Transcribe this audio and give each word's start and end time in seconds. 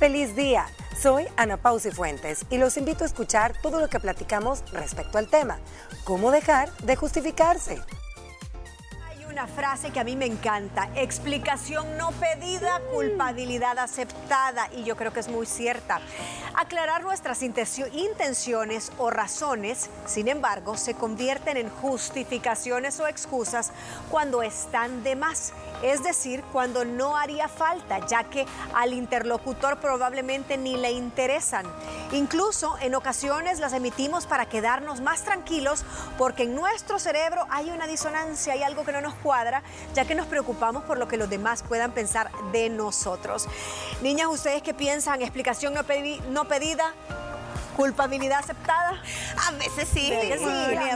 Feliz 0.00 0.34
día. 0.34 0.64
Soy 0.98 1.26
Ana 1.36 1.58
Pausi 1.58 1.90
Fuentes 1.90 2.46
y 2.48 2.56
los 2.56 2.78
invito 2.78 3.04
a 3.04 3.06
escuchar 3.06 3.52
todo 3.60 3.80
lo 3.80 3.88
que 3.90 4.00
platicamos 4.00 4.64
respecto 4.72 5.18
al 5.18 5.28
tema, 5.28 5.58
cómo 6.04 6.30
dejar 6.30 6.74
de 6.78 6.96
justificarse 6.96 7.82
una 9.30 9.46
frase 9.46 9.90
que 9.90 10.00
a 10.00 10.04
mí 10.04 10.16
me 10.16 10.26
encanta, 10.26 10.90
explicación 10.96 11.96
no 11.96 12.10
pedida, 12.12 12.80
culpabilidad 12.92 13.78
aceptada, 13.78 14.68
y 14.76 14.82
yo 14.82 14.96
creo 14.96 15.12
que 15.12 15.20
es 15.20 15.28
muy 15.28 15.46
cierta. 15.46 16.00
Aclarar 16.54 17.04
nuestras 17.04 17.40
intenciones 17.42 18.90
o 18.98 19.08
razones, 19.08 19.88
sin 20.04 20.26
embargo, 20.26 20.76
se 20.76 20.94
convierten 20.94 21.56
en 21.56 21.70
justificaciones 21.70 22.98
o 22.98 23.06
excusas 23.06 23.70
cuando 24.10 24.42
están 24.42 25.04
de 25.04 25.14
más, 25.14 25.52
es 25.82 26.02
decir, 26.02 26.42
cuando 26.52 26.84
no 26.84 27.16
haría 27.16 27.48
falta, 27.48 28.06
ya 28.06 28.24
que 28.24 28.46
al 28.74 28.92
interlocutor 28.92 29.78
probablemente 29.78 30.56
ni 30.56 30.76
le 30.76 30.92
interesan. 30.92 31.66
Incluso 32.12 32.76
en 32.80 32.94
ocasiones 32.94 33.60
las 33.60 33.72
emitimos 33.72 34.26
para 34.26 34.46
quedarnos 34.46 35.00
más 35.00 35.24
tranquilos 35.24 35.84
porque 36.18 36.44
en 36.44 36.54
nuestro 36.54 36.98
cerebro 36.98 37.46
hay 37.50 37.70
una 37.70 37.86
disonancia, 37.86 38.52
hay 38.52 38.62
algo 38.62 38.84
que 38.84 38.92
no 38.92 39.00
nos 39.00 39.14
cuadra, 39.14 39.62
ya 39.94 40.04
que 40.04 40.14
nos 40.14 40.26
preocupamos 40.26 40.82
por 40.84 40.98
lo 40.98 41.08
que 41.08 41.16
los 41.16 41.30
demás 41.30 41.62
puedan 41.62 41.92
pensar 41.92 42.30
de 42.52 42.68
nosotros. 42.68 43.46
Niñas, 44.02 44.28
¿ustedes 44.28 44.62
qué 44.62 44.74
piensan? 44.74 45.22
¿Explicación 45.22 45.74
no, 45.74 45.82
no 46.30 46.44
pedida? 46.48 46.94
¿Culpabilidad 47.80 48.40
aceptada? 48.40 49.02
A 49.48 49.52
veces 49.52 49.88
sí, 49.90 50.12
a 50.12 50.18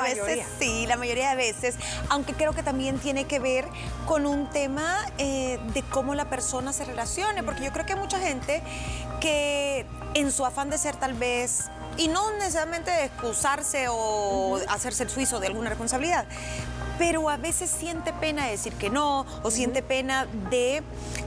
veces 0.02 0.44
sí, 0.58 0.86
la 0.86 0.98
mayoría 0.98 1.30
de 1.30 1.36
veces, 1.36 1.76
aunque 2.10 2.34
creo 2.34 2.52
que 2.52 2.62
también 2.62 2.98
tiene 2.98 3.24
que 3.24 3.38
ver 3.38 3.64
con 4.06 4.26
un 4.26 4.50
tema 4.50 4.98
eh, 5.16 5.58
de 5.72 5.82
cómo 5.84 6.14
la 6.14 6.28
persona 6.28 6.74
se 6.74 6.84
relacione, 6.84 7.42
porque 7.42 7.64
yo 7.64 7.72
creo 7.72 7.86
que 7.86 7.94
hay 7.94 7.98
mucha 7.98 8.18
gente 8.18 8.62
que 9.18 9.86
en 10.12 10.30
su 10.30 10.44
afán 10.44 10.68
de 10.68 10.76
ser 10.76 10.96
tal 10.96 11.14
vez 11.14 11.70
y 11.96 12.08
no 12.08 12.30
necesariamente 12.32 12.90
de 12.90 13.04
excusarse 13.04 13.86
o 13.88 14.60
hacerse 14.68 15.04
el 15.04 15.08
suizo 15.08 15.40
de 15.40 15.46
alguna 15.46 15.70
responsabilidad, 15.70 16.26
pero 16.98 17.30
a 17.30 17.38
veces 17.38 17.70
siente 17.70 18.12
pena 18.12 18.44
de 18.44 18.50
decir 18.50 18.74
que 18.74 18.90
no 18.90 19.24
o 19.42 19.50
siente 19.50 19.82
pena 19.82 20.26
de 20.50 20.82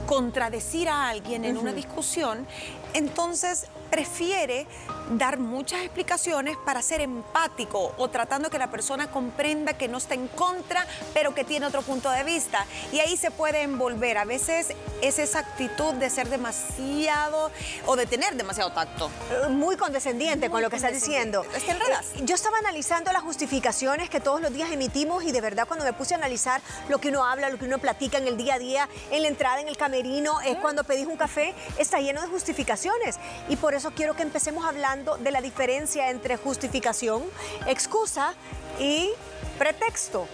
contradecir 0.06 0.88
a 0.88 1.08
alguien 1.08 1.44
en 1.44 1.56
una 1.56 1.72
discusión, 1.72 2.46
entonces 2.94 3.66
prefiere 3.90 4.66
dar 5.10 5.38
muchas 5.38 5.82
explicaciones 5.82 6.56
para 6.56 6.82
ser 6.82 7.00
empático 7.00 7.92
o 7.96 8.08
tratando 8.08 8.50
que 8.50 8.58
la 8.58 8.70
persona 8.70 9.10
comprenda 9.10 9.74
que 9.74 9.88
no 9.88 9.98
está 9.98 10.14
en 10.14 10.28
contra, 10.28 10.86
pero 11.14 11.34
que 11.34 11.44
tiene 11.44 11.66
otro 11.66 11.82
punto 11.82 12.10
de 12.10 12.24
vista. 12.24 12.66
Y 12.92 13.00
ahí 13.00 13.16
se 13.16 13.30
puede 13.30 13.62
envolver. 13.62 14.18
A 14.18 14.24
veces 14.24 14.68
es 15.00 15.18
esa 15.18 15.40
actitud 15.40 15.94
de 15.94 16.10
ser 16.10 16.28
demasiado 16.28 17.50
o 17.86 17.96
de 17.96 18.06
tener 18.06 18.34
demasiado 18.36 18.72
tacto. 18.72 19.10
Eh, 19.30 19.48
muy 19.48 19.76
condescendiente 19.76 20.50
con 20.50 20.62
lo 20.62 20.70
que 20.70 20.76
está 20.76 20.90
diciendo. 20.90 21.44
Es 21.54 21.64
que. 21.64 21.72
Eh, 21.72 21.76
yo 22.24 22.34
estaba 22.34 22.58
analizando 22.58 23.12
las 23.12 23.22
justificaciones 23.22 24.10
que 24.10 24.20
todos 24.20 24.40
los 24.40 24.52
días 24.52 24.70
emitimos 24.70 25.24
y 25.24 25.32
de 25.32 25.40
verdad 25.40 25.66
cuando 25.66 25.84
me 25.84 25.92
puse 25.92 26.14
a 26.14 26.16
analizar 26.16 26.60
lo 26.88 26.98
que 26.98 27.08
uno 27.08 27.24
habla, 27.24 27.48
lo 27.50 27.58
que 27.58 27.64
uno 27.64 27.78
platica 27.78 28.18
en 28.18 28.26
el 28.26 28.36
día 28.36 28.54
a 28.54 28.58
día, 28.58 28.88
en 29.10 29.22
la 29.22 29.28
entrada 29.28 29.60
en 29.60 29.68
el 29.68 29.76
camerino, 29.76 30.40
es 30.40 30.56
cuando 30.58 30.84
pedís 30.84 31.06
un 31.06 31.16
café, 31.16 31.54
está 31.78 32.00
lleno 32.00 32.20
de 32.20 32.28
justificaciones. 32.28 33.18
Y 33.48 33.56
por 33.56 33.74
eso 33.74 33.92
quiero 33.92 34.14
que 34.14 34.22
empecemos 34.22 34.64
hablando 34.64 34.97
de 35.04 35.30
la 35.30 35.40
diferencia 35.40 36.10
entre 36.10 36.36
justificación, 36.36 37.22
excusa 37.66 38.34
y 38.78 39.10
pretexto. 39.58 40.28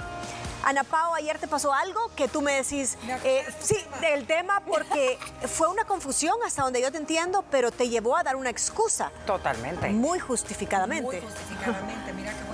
Ana 0.64 0.82
Pao, 0.82 1.14
ayer 1.14 1.38
te 1.38 1.46
pasó 1.46 1.74
algo 1.74 2.10
que 2.16 2.26
tú 2.26 2.40
me 2.40 2.52
decís, 2.52 2.96
eh, 3.24 3.44
sí, 3.60 3.76
del 4.00 4.26
tema, 4.26 4.62
porque 4.66 5.18
fue 5.46 5.68
una 5.68 5.84
confusión 5.84 6.34
hasta 6.44 6.62
donde 6.62 6.80
yo 6.80 6.90
te 6.90 6.96
entiendo, 6.96 7.44
pero 7.50 7.70
te 7.70 7.90
llevó 7.90 8.16
a 8.16 8.22
dar 8.22 8.36
una 8.36 8.48
excusa. 8.48 9.12
Totalmente. 9.26 9.90
Muy 9.90 10.18
justificadamente. 10.18 11.04
Muy 11.04 11.20
justificadamente, 11.20 12.12
mira 12.14 12.32
qué 12.32 12.44
buen 12.44 12.44
tema 12.44 12.53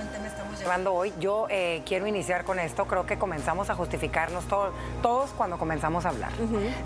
llevando 0.61 0.93
hoy. 0.93 1.13
Yo 1.19 1.47
eh, 1.49 1.81
quiero 1.85 2.07
iniciar 2.07 2.43
con 2.43 2.59
esto, 2.59 2.85
creo 2.85 3.05
que 3.05 3.17
comenzamos 3.17 3.69
a 3.69 3.75
justificarnos 3.75 4.45
todos 4.47 5.31
cuando 5.31 5.57
comenzamos 5.57 6.05
a 6.05 6.09
hablar. 6.09 6.31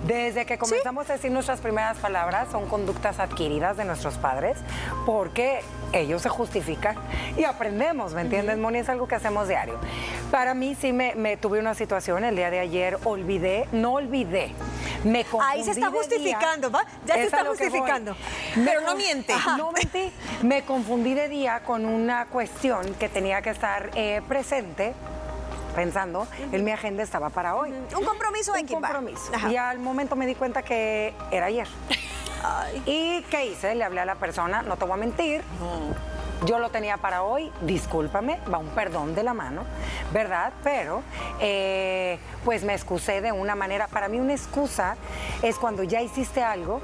Desde 0.06 0.46
que 0.46 0.58
comenzamos 0.58 1.10
a 1.10 1.14
decir 1.14 1.32
nuestras 1.32 1.60
primeras 1.60 1.98
palabras, 1.98 2.50
son 2.52 2.68
conductas 2.68 3.20
adquiridas 3.20 3.78
de 3.78 3.86
nuestros 3.86 4.16
padres, 4.18 4.58
porque 5.06 5.62
ellos 5.94 6.22
se 6.22 6.30
justifican 6.30 6.96
y 7.38 7.44
aprendemos, 7.44 8.14
¿me 8.14 8.22
entiendes, 8.22 8.58
Moni? 8.58 8.80
Es 8.80 8.90
algo 8.90 9.08
que 9.08 9.16
hacemos 9.16 9.48
diario. 9.48 9.80
Para 10.36 10.54
mí 10.54 10.76
sí 10.76 10.92
me, 10.92 11.16
me, 11.16 11.38
tuve 11.38 11.60
una 11.60 11.76
situación 11.76 12.26
el 12.26 12.36
día 12.36 12.52
de 12.52 12.60
ayer, 12.60 13.00
olvidé, 13.06 13.70
no 13.72 13.94
olvidé. 13.94 14.52
Me 15.06 15.24
confundí 15.24 15.60
Ahí 15.60 15.64
se 15.64 15.72
está 15.72 15.90
justificando, 15.90 16.70
¿va? 16.70 16.84
Ya 17.06 17.14
se 17.14 17.24
está 17.24 17.46
justificando. 17.46 18.18
Pero 18.54 18.82
no 18.82 18.96
miente. 18.96 19.34
No 19.58 19.72
mentí. 19.72 20.12
Me 20.44 20.64
confundí 20.64 21.14
de 21.14 21.30
día 21.30 21.62
con 21.62 21.86
una 21.86 22.26
cuestión 22.26 22.96
que 22.96 23.08
tenía 23.08 23.42
que 23.42 23.52
estar 23.52 23.92
eh, 23.96 24.22
presente 24.28 24.94
pensando, 25.74 26.28
en 26.52 26.66
mi 26.66 26.72
agenda 26.72 27.02
estaba 27.02 27.30
para 27.30 27.56
hoy. 27.56 27.70
Un 27.98 28.04
compromiso 28.04 28.52
Un 28.60 28.68
compromiso. 28.68 29.32
Y 29.50 29.56
al 29.56 29.80
momento 29.80 30.18
me 30.18 30.28
di 30.28 30.36
cuenta 30.36 30.64
que 30.64 31.14
era 31.32 31.46
ayer. 31.46 31.68
¿Y 32.86 33.22
qué 33.30 33.46
hice? 33.46 33.74
Le 33.74 33.86
hablé 33.86 34.02
a 34.02 34.06
la 34.06 34.16
persona, 34.16 34.64
no 34.64 34.76
te 34.76 34.84
voy 34.84 34.96
a 34.96 34.98
mentir. 34.98 35.44
Yo 36.44 36.60
lo 36.60 36.70
tenía 36.70 36.98
para 36.98 37.24
hoy, 37.24 37.52
discúlpame, 37.62 38.40
va 38.54 38.58
un 38.58 38.70
perdón 38.70 39.16
de 39.16 39.24
la 39.24 39.34
mano, 39.34 39.64
¿verdad? 40.12 40.52
Pero, 40.64 41.02
eh, 41.40 42.20
pues 42.44 42.64
me 42.64 42.74
excusé 42.74 43.22
de 43.22 43.32
una 43.32 43.56
manera. 43.56 43.88
Para 43.88 44.10
mí, 44.10 44.20
una 44.20 44.34
excusa 44.34 44.98
es 45.42 45.58
cuando 45.58 45.84
ya 45.84 46.02
hiciste 46.02 46.44
algo 46.44 46.82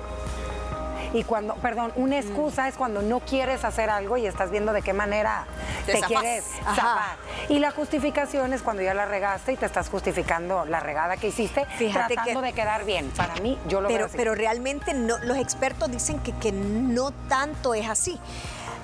y 1.14 1.24
cuando, 1.24 1.56
perdón, 1.56 1.92
una 1.96 2.18
excusa 2.18 2.68
es 2.68 2.76
cuando 2.76 3.02
no 3.02 3.20
quieres 3.20 3.66
hacer 3.66 3.90
algo 3.90 4.18
y 4.18 4.26
estás 4.26 4.50
viendo 4.50 4.72
de 4.72 4.82
qué 4.82 4.94
manera 4.94 5.46
te, 5.86 6.00
quieres 6.02 6.46
zafar. 6.64 7.18
Y 7.50 7.60
la 7.60 7.72
justificación 7.72 8.54
es 8.54 8.62
cuando 8.62 8.82
ya 8.82 8.94
la 8.94 9.06
regaste 9.06 9.54
y 9.54 9.58
te 9.58 9.66
estás 9.66 9.90
justificando 9.90 10.66
la 10.66 10.80
regada 10.80 11.18
que 11.18 11.28
hiciste, 11.28 11.68
tratando 11.92 12.42
de 12.42 12.54
quedar 12.54 12.86
bien. 12.86 13.12
Para 13.12 13.36
mí, 13.36 13.60
yo 13.68 13.82
lo 13.82 13.90
pero, 13.90 14.00
veo 14.00 14.06
así. 14.08 14.18
Pero 14.18 14.36
realmente 14.36 14.94
no, 14.94 15.18
los 15.20 15.38
expertos 15.38 15.92
dicen 15.92 16.20
que, 16.20 16.32
que 16.34 16.52
no 16.54 17.12
tanto 17.28 17.74
es 17.74 17.90
así. 17.90 18.18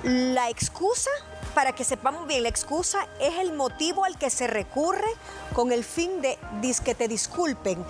La 0.02 0.48
excusa 0.48 1.10
para 1.54 1.72
que 1.72 1.82
sepamos 1.82 2.26
bien, 2.28 2.44
la 2.44 2.48
excusa 2.48 3.08
es 3.20 3.36
el 3.38 3.52
motivo 3.52 4.04
al 4.04 4.16
que 4.16 4.30
se 4.30 4.46
recurre 4.46 5.08
con 5.54 5.72
el 5.72 5.82
fin 5.82 6.20
de 6.20 6.38
que 6.84 6.94
te 6.94 7.08
disculpen, 7.08 7.84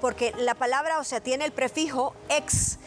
porque 0.00 0.34
la 0.38 0.54
palabra, 0.54 0.98
o 0.98 1.04
sea, 1.04 1.20
tiene 1.20 1.44
el 1.44 1.52
prefijo 1.52 2.14
ex 2.28 2.78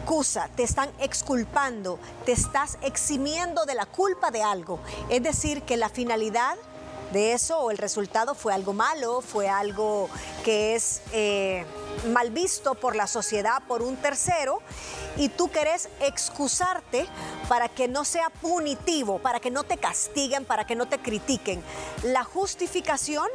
excusa, 0.00 0.48
te 0.56 0.64
están 0.64 0.90
exculpando, 0.98 2.00
te 2.26 2.32
estás 2.32 2.78
eximiendo 2.82 3.64
de 3.64 3.74
la 3.74 3.86
culpa 3.86 4.32
de 4.32 4.42
algo. 4.42 4.80
Es 5.08 5.22
decir, 5.22 5.62
que 5.62 5.76
la 5.76 5.88
finalidad 5.88 6.56
de 7.12 7.32
eso 7.32 7.58
o 7.58 7.70
el 7.70 7.78
resultado 7.78 8.34
fue 8.34 8.54
algo 8.54 8.72
malo, 8.72 9.20
fue 9.20 9.48
algo 9.48 10.08
que 10.44 10.74
es 10.74 11.02
eh, 11.12 11.64
mal 12.12 12.30
visto 12.30 12.74
por 12.74 12.96
la 12.96 13.06
sociedad, 13.06 13.62
por 13.66 13.82
un 13.82 13.96
tercero, 13.96 14.60
y 15.16 15.28
tú 15.28 15.50
querés 15.50 15.88
excusarte 16.00 17.06
para 17.48 17.68
que 17.68 17.88
no 17.88 18.04
sea 18.04 18.30
punitivo, 18.30 19.18
para 19.18 19.40
que 19.40 19.50
no 19.50 19.64
te 19.64 19.76
castiguen, 19.76 20.44
para 20.44 20.66
que 20.66 20.76
no 20.76 20.86
te 20.86 20.98
critiquen. 20.98 21.62
La 22.02 22.24
justificación 22.24 23.28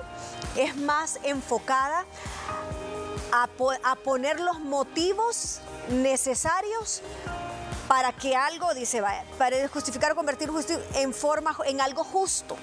es 0.55 0.75
más 0.77 1.19
enfocada 1.23 2.05
a, 3.31 3.95
poner 3.97 4.39
los 4.39 4.59
motivos 4.59 5.59
necesarios 5.89 7.01
para 7.87 8.13
que 8.13 8.35
algo, 8.35 8.73
dice, 8.73 9.03
para 9.37 9.67
justificar 9.67 10.13
o 10.13 10.15
convertir 10.15 10.49
en 10.95 11.13
forma, 11.13 11.55
en 11.65 11.81
algo 11.81 12.03
justo. 12.03 12.55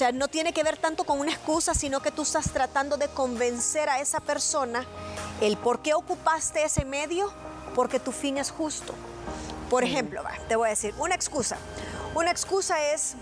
O 0.00 0.02
sea, 0.02 0.12
no 0.12 0.28
tiene 0.28 0.54
que 0.54 0.62
ver 0.62 0.78
tanto 0.78 1.04
con 1.04 1.20
una 1.20 1.30
excusa, 1.30 1.74
sino 1.74 2.00
que 2.00 2.10
tú 2.10 2.22
estás 2.22 2.50
tratando 2.50 2.96
de 2.96 3.08
convencer 3.08 3.90
a 3.90 4.00
esa 4.00 4.18
persona 4.20 4.86
el 5.42 5.58
por 5.58 5.80
qué 5.80 5.92
ocupaste 5.92 6.64
ese 6.64 6.86
medio, 6.86 7.30
porque 7.74 8.00
tu 8.00 8.10
fin 8.10 8.38
es 8.38 8.50
justo. 8.50 8.94
Por 9.68 9.84
ejemplo, 9.84 10.22
te 10.48 10.56
voy 10.56 10.68
a 10.68 10.70
decir, 10.70 10.94
una 10.96 11.14
excusa. 11.14 11.58
Una 12.14 12.30
excusa 12.30 12.82
es, 12.82 13.12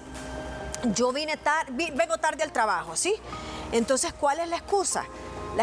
yo 0.95 1.13
vine 1.13 1.37
tarde, 1.37 1.73
vengo 1.97 2.17
tarde 2.19 2.45
al 2.45 2.53
trabajo, 2.53 2.95
¿sí? 2.95 3.13
Entonces, 3.73 4.13
¿cuál 4.13 4.39
es 4.39 4.47
la 4.47 4.59
excusa? 4.59 5.05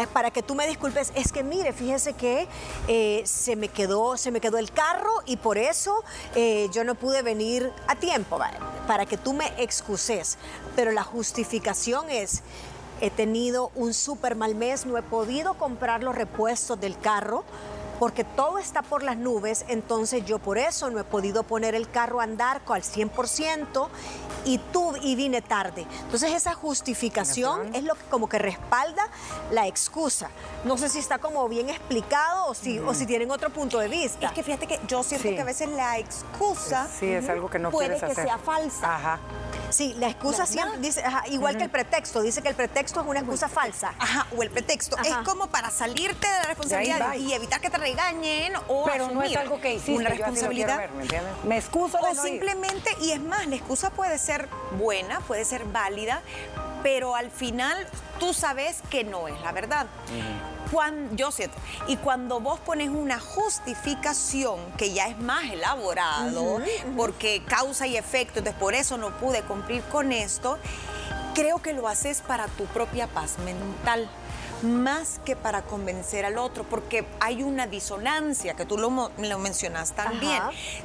Para 0.06 0.30
que 0.30 0.42
tú 0.42 0.54
me 0.54 0.66
disculpes, 0.66 1.12
es 1.14 1.32
que 1.32 1.42
mire, 1.42 1.72
fíjese 1.72 2.12
que 2.12 2.46
eh, 2.88 3.22
se, 3.24 3.56
me 3.56 3.68
quedó, 3.68 4.18
se 4.18 4.30
me 4.30 4.40
quedó 4.40 4.58
el 4.58 4.70
carro 4.70 5.10
y 5.24 5.38
por 5.38 5.56
eso 5.56 6.04
eh, 6.34 6.68
yo 6.72 6.84
no 6.84 6.94
pude 6.94 7.22
venir 7.22 7.72
a 7.88 7.94
tiempo, 7.96 8.38
para 8.86 9.06
que 9.06 9.16
tú 9.16 9.32
me 9.32 9.46
excuses. 9.62 10.36
Pero 10.74 10.92
la 10.92 11.04
justificación 11.04 12.10
es, 12.10 12.42
he 13.00 13.10
tenido 13.10 13.70
un 13.74 13.94
súper 13.94 14.36
mal 14.36 14.54
mes, 14.54 14.84
no 14.84 14.98
he 14.98 15.02
podido 15.02 15.54
comprar 15.54 16.02
los 16.02 16.14
repuestos 16.14 16.78
del 16.78 16.98
carro, 16.98 17.44
porque 17.98 18.24
todo 18.24 18.58
está 18.58 18.82
por 18.82 19.02
las 19.02 19.16
nubes, 19.16 19.64
entonces 19.68 20.24
yo 20.24 20.38
por 20.38 20.58
eso 20.58 20.90
no 20.90 21.00
he 21.00 21.04
podido 21.04 21.42
poner 21.42 21.74
el 21.74 21.90
carro 21.90 22.20
a 22.20 22.24
andar 22.24 22.60
al 22.66 22.82
100% 22.82 23.88
y 24.44 24.58
tú 24.58 24.94
y 25.02 25.16
vine 25.16 25.42
tarde. 25.42 25.86
Entonces 26.02 26.32
esa 26.32 26.54
justificación 26.54 27.74
es 27.74 27.82
lo 27.82 27.94
que 27.94 28.04
como 28.04 28.28
que 28.28 28.38
respalda 28.38 29.08
la 29.50 29.66
excusa. 29.66 30.30
No 30.64 30.78
sé 30.78 30.88
si 30.88 30.98
está 30.98 31.18
como 31.18 31.48
bien 31.48 31.68
explicado 31.68 32.46
o 32.46 32.54
si, 32.54 32.78
o 32.78 32.94
si 32.94 33.06
tienen 33.06 33.30
otro 33.30 33.50
punto 33.50 33.78
de 33.78 33.88
vista. 33.88 34.26
Es 34.26 34.32
que 34.32 34.42
fíjate 34.42 34.66
que 34.66 34.80
yo 34.86 35.02
siento 35.02 35.28
que 35.28 35.40
a 35.40 35.44
veces 35.44 35.68
la 35.70 35.98
excusa 35.98 36.88
sí, 36.98 37.10
es 37.10 37.28
algo 37.28 37.50
que 37.50 37.58
no 37.58 37.70
puede 37.70 37.98
que 37.98 38.14
sea 38.14 38.38
falsa. 38.38 38.94
Ajá. 38.94 39.18
Sí, 39.70 39.94
la 39.98 40.08
excusa 40.08 40.46
siempre 40.46 40.78
dice, 40.78 41.02
igual 41.30 41.56
que 41.56 41.64
el 41.64 41.70
pretexto, 41.70 42.22
dice 42.22 42.40
que 42.40 42.48
el 42.48 42.54
pretexto 42.54 43.00
es 43.00 43.06
una 43.06 43.20
excusa 43.20 43.48
falsa. 43.48 43.94
Ajá, 43.98 44.26
o 44.36 44.42
el 44.42 44.50
pretexto. 44.50 44.96
Es 44.98 45.16
como 45.24 45.48
para 45.48 45.70
salirte 45.70 46.26
de 46.26 46.38
la 46.38 46.44
responsabilidad 46.44 47.14
y 47.16 47.32
evitar 47.32 47.60
que 47.60 47.70
te 47.70 47.78
regañen 47.86 48.52
o 48.68 48.84
Pero 48.84 49.10
no 49.10 49.22
es 49.22 49.36
algo 49.36 49.60
que 49.60 49.74
hiciste, 49.74 49.92
una 49.92 50.10
responsabilidad. 50.10 50.90
¿me, 50.90 51.48
¿me 51.48 51.58
excuso 51.58 51.98
de 51.98 52.10
O 52.10 52.14
simplemente, 52.14 52.90
y 53.00 53.12
es 53.12 53.20
más, 53.20 53.46
la 53.46 53.56
excusa 53.56 53.90
puede 53.90 54.18
ser 54.18 54.48
buena, 54.78 55.20
puede 55.20 55.44
ser 55.44 55.64
válida, 55.64 56.22
pero 56.82 57.14
al 57.14 57.30
final 57.30 57.76
tú 58.18 58.34
sabes 58.34 58.82
que 58.90 59.04
no 59.04 59.28
es 59.28 59.40
la 59.40 59.52
verdad. 59.52 59.86
Cuando, 60.72 61.14
yo 61.14 61.30
siento, 61.30 61.56
y 61.86 61.96
cuando 61.96 62.40
vos 62.40 62.58
pones 62.58 62.88
una 62.88 63.20
justificación 63.20 64.58
que 64.76 64.92
ya 64.92 65.06
es 65.06 65.16
más 65.18 65.44
elaborado, 65.44 66.60
porque 66.96 67.42
causa 67.46 67.86
y 67.86 67.96
efecto, 67.96 68.40
entonces 68.40 68.60
por 68.60 68.74
eso 68.74 68.96
no 68.96 69.16
pude 69.18 69.42
cumplir 69.42 69.82
con 69.84 70.10
esto, 70.10 70.58
creo 71.34 71.62
que 71.62 71.72
lo 71.72 71.86
haces 71.86 72.20
para 72.20 72.48
tu 72.48 72.64
propia 72.66 73.06
paz 73.06 73.38
mental 73.38 74.08
más 74.62 75.20
que 75.24 75.36
para 75.36 75.62
convencer 75.62 76.24
al 76.24 76.38
otro, 76.38 76.64
porque 76.64 77.06
hay 77.20 77.42
una 77.42 77.66
disonancia, 77.66 78.54
que 78.54 78.64
tú 78.64 78.78
lo, 78.78 79.10
lo 79.18 79.38
mencionas 79.38 79.92
también. 79.92 80.42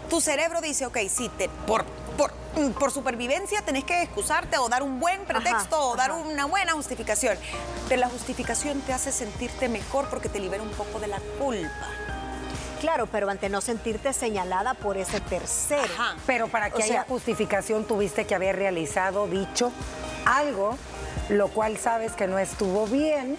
Tu 0.10 0.22
cerebro 0.22 0.62
dice, 0.62 0.86
ok, 0.86 0.98
sí, 1.10 1.30
te, 1.38 1.50
por, 1.68 1.86
por, 2.18 2.32
por, 2.74 2.92
supervivencia 2.92 3.62
tenés 3.62 3.84
que 3.84 4.02
excusarte 4.02 4.58
o 4.58 4.68
dar 4.70 4.84
un 4.84 5.00
buen 5.00 5.24
pretexto 5.26 5.80
o 5.80 5.96
dar 5.96 6.12
una 6.12 6.46
buena 6.46 6.74
justificación, 6.74 7.38
pero 7.88 8.02
la 8.02 8.10
justificación 8.10 8.82
te 8.82 8.94
hace 8.94 9.12
sentirte 9.12 9.70
mejor 9.70 10.10
porque 10.10 10.30
te 10.30 10.40
libera 10.40 10.64
un 10.64 10.72
poco 10.72 11.00
de 11.00 11.08
la 11.08 11.20
culpa. 11.40 11.88
Claro, 12.82 13.06
pero 13.06 13.30
ante 13.30 13.48
no 13.48 13.62
sentirte 13.62 14.12
señalada 14.12 14.74
por 14.74 14.98
ese 14.98 15.22
tercero. 15.22 15.94
Pero 16.26 16.48
para 16.48 16.72
que 16.72 16.82
haya 16.82 17.04
justificación 17.04 17.86
tuviste 17.86 18.26
que 18.26 18.34
haber 18.34 18.56
realizado, 18.56 19.28
dicho 19.28 19.72
algo, 20.26 20.78
lo 21.32 21.48
cual 21.48 21.78
sabes 21.78 22.12
que 22.14 22.28
no 22.28 22.38
estuvo 22.38 22.86
bien, 22.88 23.38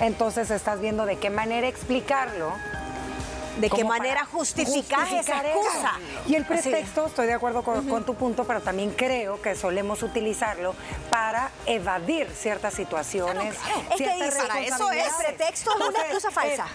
entonces 0.00 0.50
estás 0.50 0.80
viendo 0.80 1.06
de 1.06 1.16
qué 1.16 1.28
manera 1.30 1.68
explicarlo 1.68 2.52
de 3.58 3.68
qué 3.68 3.84
manera 3.84 4.24
justificar, 4.24 5.06
esa 5.12 5.42
excusa. 5.42 5.92
Y 6.26 6.34
el 6.36 6.44
pretexto, 6.44 7.06
estoy 7.06 7.26
de 7.26 7.34
acuerdo 7.34 7.62
con, 7.62 8.04
tu 8.04 8.14
punto, 8.14 8.44
pero 8.44 8.60
también 8.60 8.90
creo 8.92 9.40
que 9.42 9.54
solemos 9.54 10.02
utilizarlo 10.02 10.74
para 11.10 11.50
evadir 11.66 12.30
ciertas 12.30 12.74
situaciones. 12.74 13.54
Es 13.90 13.96
que 13.96 14.14
dice, 14.24 14.42
eso 14.66 14.90
es 14.90 15.12
pretexto 15.14 15.70
una 15.76 16.00
excusa 16.00 16.30
falsa. 16.30 16.66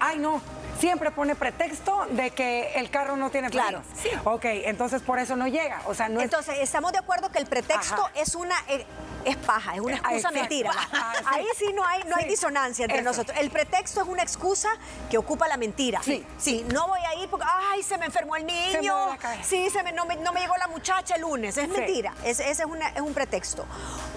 ay, 0.00 0.18
no, 0.18 0.42
siempre 0.82 1.12
pone 1.12 1.36
pretexto 1.36 2.06
de 2.10 2.32
que 2.32 2.72
el 2.74 2.90
carro 2.90 3.16
no 3.16 3.30
tiene 3.30 3.50
claro. 3.50 3.84
Sí. 4.02 4.08
Ok, 4.24 4.46
entonces 4.46 5.00
por 5.00 5.20
eso 5.20 5.36
no 5.36 5.46
llega. 5.46 5.80
O 5.86 5.94
sea, 5.94 6.08
no 6.08 6.20
entonces, 6.20 6.56
estamos 6.58 6.90
de 6.90 6.98
acuerdo 6.98 7.30
que 7.30 7.38
el 7.38 7.46
pretexto 7.46 8.10
es 8.16 8.34
una 8.34 8.56
eh, 8.66 8.84
es 9.24 9.36
paja, 9.36 9.76
es 9.76 9.80
una 9.80 9.96
excusa 9.96 10.32
mentira. 10.32 10.72
Ah, 10.92 11.14
Ahí 11.26 11.46
sí 11.56 11.72
no 11.72 11.84
hay, 11.86 12.02
no 12.04 12.16
hay 12.16 12.26
disonancia 12.26 12.84
entre 12.84 13.02
nosotros. 13.02 13.36
El 13.38 13.50
pretexto 13.50 14.02
es 14.02 14.08
una 14.08 14.22
excusa 14.22 14.68
que 15.08 15.16
ocupa 15.16 15.46
la 15.46 15.56
mentira. 15.56 16.00
Sí, 16.02 16.26
sí. 16.36 16.66
No 16.72 16.88
voy 16.88 17.00
a 17.00 17.22
ir 17.22 17.28
porque, 17.28 17.46
ay, 17.70 17.82
se 17.82 17.96
me 17.96 18.06
enfermó 18.06 18.34
el 18.36 18.44
niño. 18.44 18.94
sí, 19.42 19.70
se 19.70 19.82
me, 19.82 19.92
no, 19.92 20.04
me, 20.04 20.16
llegó 20.16 20.56
la 20.56 20.66
muchacha 20.66 21.14
el 21.14 21.22
lunes. 21.22 21.56
Es 21.56 21.68
mentira. 21.68 22.12
ese 22.24 22.50
es, 22.50 22.60
es 22.60 23.00
un 23.00 23.14
pretexto. 23.14 23.64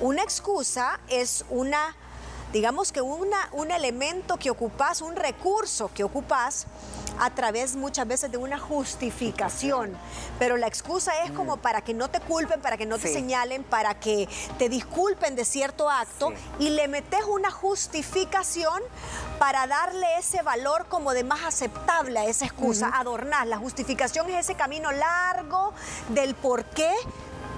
Una 0.02 0.24
excusa 0.24 1.00
es 1.08 1.46
una 1.50 1.96
digamos 2.56 2.94
que 2.94 3.02
una, 3.02 3.50
un 3.52 3.70
elemento 3.70 4.38
que 4.38 4.50
ocupas, 4.50 5.02
un 5.02 5.18
recurso 5.18 5.92
que 5.94 6.06
ocupas 6.06 6.68
a 7.20 7.30
través 7.32 7.76
muchas 7.76 8.08
veces 8.08 8.32
de 8.32 8.38
una 8.38 8.58
justificación. 8.58 9.92
Pero 10.40 10.56
la 10.56 10.66
excusa 10.66 11.12
es 11.26 11.32
como 11.32 11.58
mm. 11.58 11.60
para 11.60 11.82
que 11.82 11.94
no 11.94 12.10
te 12.10 12.22
culpen, 12.22 12.62
para 12.62 12.78
que 12.78 12.86
no 12.86 12.98
te 12.98 13.12
señalen, 13.12 13.66
para 13.66 14.00
que 14.00 14.30
te 14.58 14.70
disculpen 14.70 15.36
de 15.36 15.44
cierto 15.44 15.90
acto 15.90 16.32
y 16.58 16.70
le 16.70 16.88
metes 16.88 17.26
una 17.26 17.52
justificación 17.52 18.82
para 19.38 19.68
darle 19.68 20.08
ese 20.18 20.42
valor 20.42 20.86
como 20.88 21.14
de 21.14 21.26
más 21.26 21.44
aceptable 21.44 22.20
a 22.20 22.24
esa 22.24 22.46
excusa, 22.46 22.90
adornar. 22.94 23.48
La 23.48 23.58
justificación 23.58 24.30
es 24.30 24.46
ese 24.46 24.56
camino 24.56 24.94
largo 24.94 25.74
del 26.08 26.36
por 26.36 26.64
qué 26.64 26.94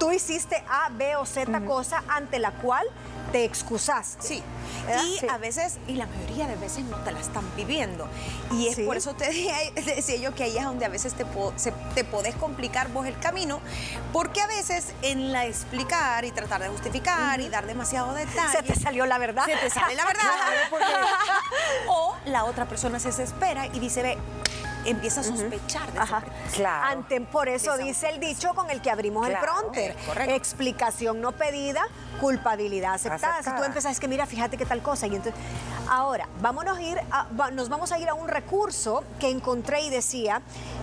tú 0.00 0.10
hiciste 0.10 0.56
A, 0.68 0.88
B 0.90 1.14
o 1.14 1.24
Z 1.24 1.60
cosa 1.66 2.02
ante 2.08 2.40
la 2.40 2.50
cual 2.50 2.84
te 3.32 3.44
excusas. 3.44 4.16
Sí. 4.20 4.42
Y 5.04 5.26
a 5.28 5.38
veces, 5.38 5.78
y 5.86 5.94
la 5.94 6.06
mayoría 6.06 6.46
de 6.46 6.56
veces 6.56 6.84
no 6.84 6.96
te 6.98 7.12
la 7.12 7.20
están 7.20 7.44
viviendo. 7.56 8.08
Y 8.52 8.68
es 8.68 8.78
por 8.80 8.96
eso 8.96 9.14
te 9.14 9.26
decía 9.74 10.16
yo 10.16 10.34
que 10.34 10.44
ahí 10.44 10.56
es 10.56 10.64
donde 10.64 10.84
a 10.84 10.88
veces 10.88 11.14
te, 11.14 11.24
te 11.94 12.04
podés 12.04 12.34
complicar 12.36 12.88
vos 12.88 13.06
el 13.06 13.18
camino, 13.18 13.60
porque 14.12 14.40
a 14.40 14.46
veces 14.46 14.92
en 15.02 15.32
la 15.32 15.46
explicar 15.46 16.24
y 16.24 16.30
tratar 16.30 16.62
de 16.62 16.68
justificar 16.68 17.40
y 17.40 17.48
dar 17.48 17.66
demasiado 17.66 18.14
detalle. 18.14 18.52
Se 18.52 18.62
te 18.62 18.74
salió 18.78 19.06
la 19.06 19.18
verdad. 19.18 19.44
Se 19.44 19.56
te 19.56 19.70
sale 19.70 19.94
la 19.94 20.04
verdad. 20.06 20.24
o 21.88 22.16
la 22.26 22.44
otra 22.44 22.66
persona 22.66 22.98
se 22.98 23.08
desespera 23.08 23.66
y 23.66 23.80
dice, 23.80 24.02
ve, 24.02 24.18
empieza 24.84 25.20
a 25.20 25.24
sospechar 25.24 25.92
de 25.92 25.98
Ajá. 25.98 26.22
Claro. 26.54 27.04
por 27.30 27.48
eso 27.48 27.76
dice 27.76 28.08
el 28.08 28.20
dicho 28.20 28.54
con 28.54 28.70
el 28.70 28.80
que 28.80 28.90
abrimos 28.90 29.26
el 29.28 29.36
pronter. 29.38 29.96
Explicación 30.28 31.20
no 31.20 31.32
pedida, 31.32 31.82
culpabilidad 32.20 32.94
aceptada. 32.94 33.42
Si 33.42 33.50
tú 33.54 33.62
empiezas, 33.62 33.92
es 33.92 34.00
que 34.00 34.08
mira, 34.08 34.26
fíjate 34.26 34.56
qué 34.56 34.66
tal 34.66 34.82
cosa. 34.82 35.06
Y 35.06 35.16
entonces, 35.16 35.40
ahora, 35.88 36.28
vámonos 36.40 36.78
a 36.78 36.82
ir 36.82 37.00
nos 37.52 37.68
vamos 37.68 37.92
a 37.92 37.98
ir 37.98 38.08
a 38.08 38.14
un 38.14 38.28
recurso 38.28 39.04
que 39.20 39.30
encontré 39.30 39.82
y 39.82 39.90
decía 39.90 40.42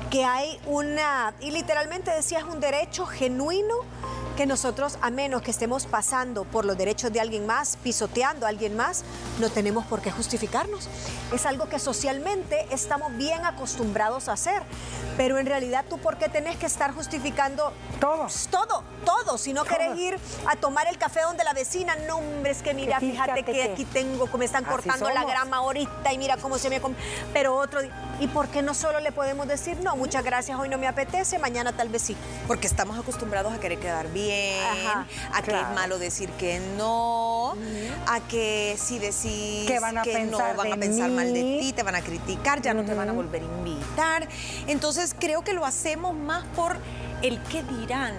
que 0.09 0.23
hay 0.23 0.59
una, 0.65 1.33
y 1.39 1.51
literalmente 1.51 2.11
decía, 2.11 2.39
es 2.39 2.45
un 2.45 2.59
derecho 2.59 3.05
genuino 3.05 3.75
que 4.35 4.45
nosotros, 4.45 4.97
a 5.01 5.09
menos 5.09 5.41
que 5.41 5.51
estemos 5.51 5.85
pasando 5.85 6.43
por 6.43 6.65
los 6.65 6.77
derechos 6.77 7.11
de 7.11 7.21
alguien 7.21 7.45
más, 7.45 7.77
pisoteando 7.77 8.45
a 8.45 8.49
alguien 8.49 8.75
más, 8.75 9.03
no 9.39 9.49
tenemos 9.49 9.85
por 9.85 10.01
qué 10.01 10.11
justificarnos. 10.11 10.87
Es 11.33 11.45
algo 11.45 11.69
que 11.69 11.79
socialmente 11.79 12.65
estamos 12.71 13.15
bien 13.17 13.45
acostumbrados 13.45 14.27
a 14.27 14.33
hacer, 14.33 14.61
pero 15.17 15.37
en 15.37 15.45
realidad 15.45 15.85
tú 15.89 15.97
por 15.97 16.17
qué 16.17 16.27
tenés 16.27 16.57
que 16.57 16.65
estar 16.65 16.93
justificando 16.93 17.71
todo, 17.99 18.27
todo, 18.51 18.83
todo, 19.05 19.37
si 19.37 19.53
no 19.53 19.63
querés 19.63 19.97
ir 19.97 20.19
a 20.47 20.55
tomar 20.55 20.87
el 20.87 20.97
café 20.97 21.21
donde 21.21 21.43
la 21.43 21.53
vecina, 21.53 21.95
no 22.07 22.17
hombre, 22.17 22.51
es 22.51 22.61
que 22.61 22.73
mira, 22.73 22.99
fíjate, 22.99 23.43
que, 23.43 23.63
aquí 23.63 23.85
tengo, 23.85 24.27
me 24.37 24.45
están 24.45 24.65
cortando 24.65 25.09
la 25.09 25.23
grama 25.23 25.57
ahorita 25.57 26.11
y 26.11 26.17
mira 26.17 26.37
cómo 26.37 26.57
se 26.57 26.69
me... 26.69 26.81
Pero 27.33 27.55
otro 27.55 27.79
¿y 28.19 28.27
por 28.27 28.49
qué 28.49 28.61
no 28.61 28.73
solo 28.73 28.99
le 28.99 29.11
podemos 29.11 29.47
decir, 29.47 29.77
no, 29.81 29.95
muchas 29.95 30.23
gracias, 30.23 30.59
hoy 30.59 30.67
no 30.67 30.77
me 30.77 30.87
apetece, 30.87 31.39
mañana 31.39 31.71
tal 31.71 31.89
vez 31.89 32.01
sí? 32.01 32.17
Porque 32.47 32.67
estamos 32.67 32.99
acostumbrados 32.99 33.53
a 33.53 33.59
querer 33.59 33.79
quedar 33.79 34.07
bien 34.11 34.24
a 34.31 35.41
que 35.41 35.51
es 35.51 35.69
malo 35.75 35.99
decir 35.99 36.29
que 36.31 36.59
no, 36.77 37.55
a 38.07 38.19
que 38.21 38.75
si 38.77 38.99
decís 38.99 39.67
que, 39.67 39.79
van 39.79 39.97
a 39.97 40.03
no 40.03 40.37
van 40.55 40.73
a 40.73 40.77
pensar 40.77 41.09
mal 41.09 41.33
de 41.33 41.57
ti, 41.59 41.73
te 41.73 41.83
van 41.83 41.95
a 41.95 42.01
criticar, 42.01 42.61
ya 42.61 42.73
no 42.73 42.83
te 42.83 42.93
van 42.93 43.09
a 43.09 43.13
volver 43.13 43.41
a 43.41 43.45
invitar. 43.45 44.27
Entonces 44.67 45.15
creo 45.17 45.43
que 45.43 45.53
lo 45.53 45.65
hacemos 45.65 46.15
más 46.15 46.45
por 46.55 46.77
el 47.21 47.41
qué 47.43 47.63
dirán, 47.63 48.13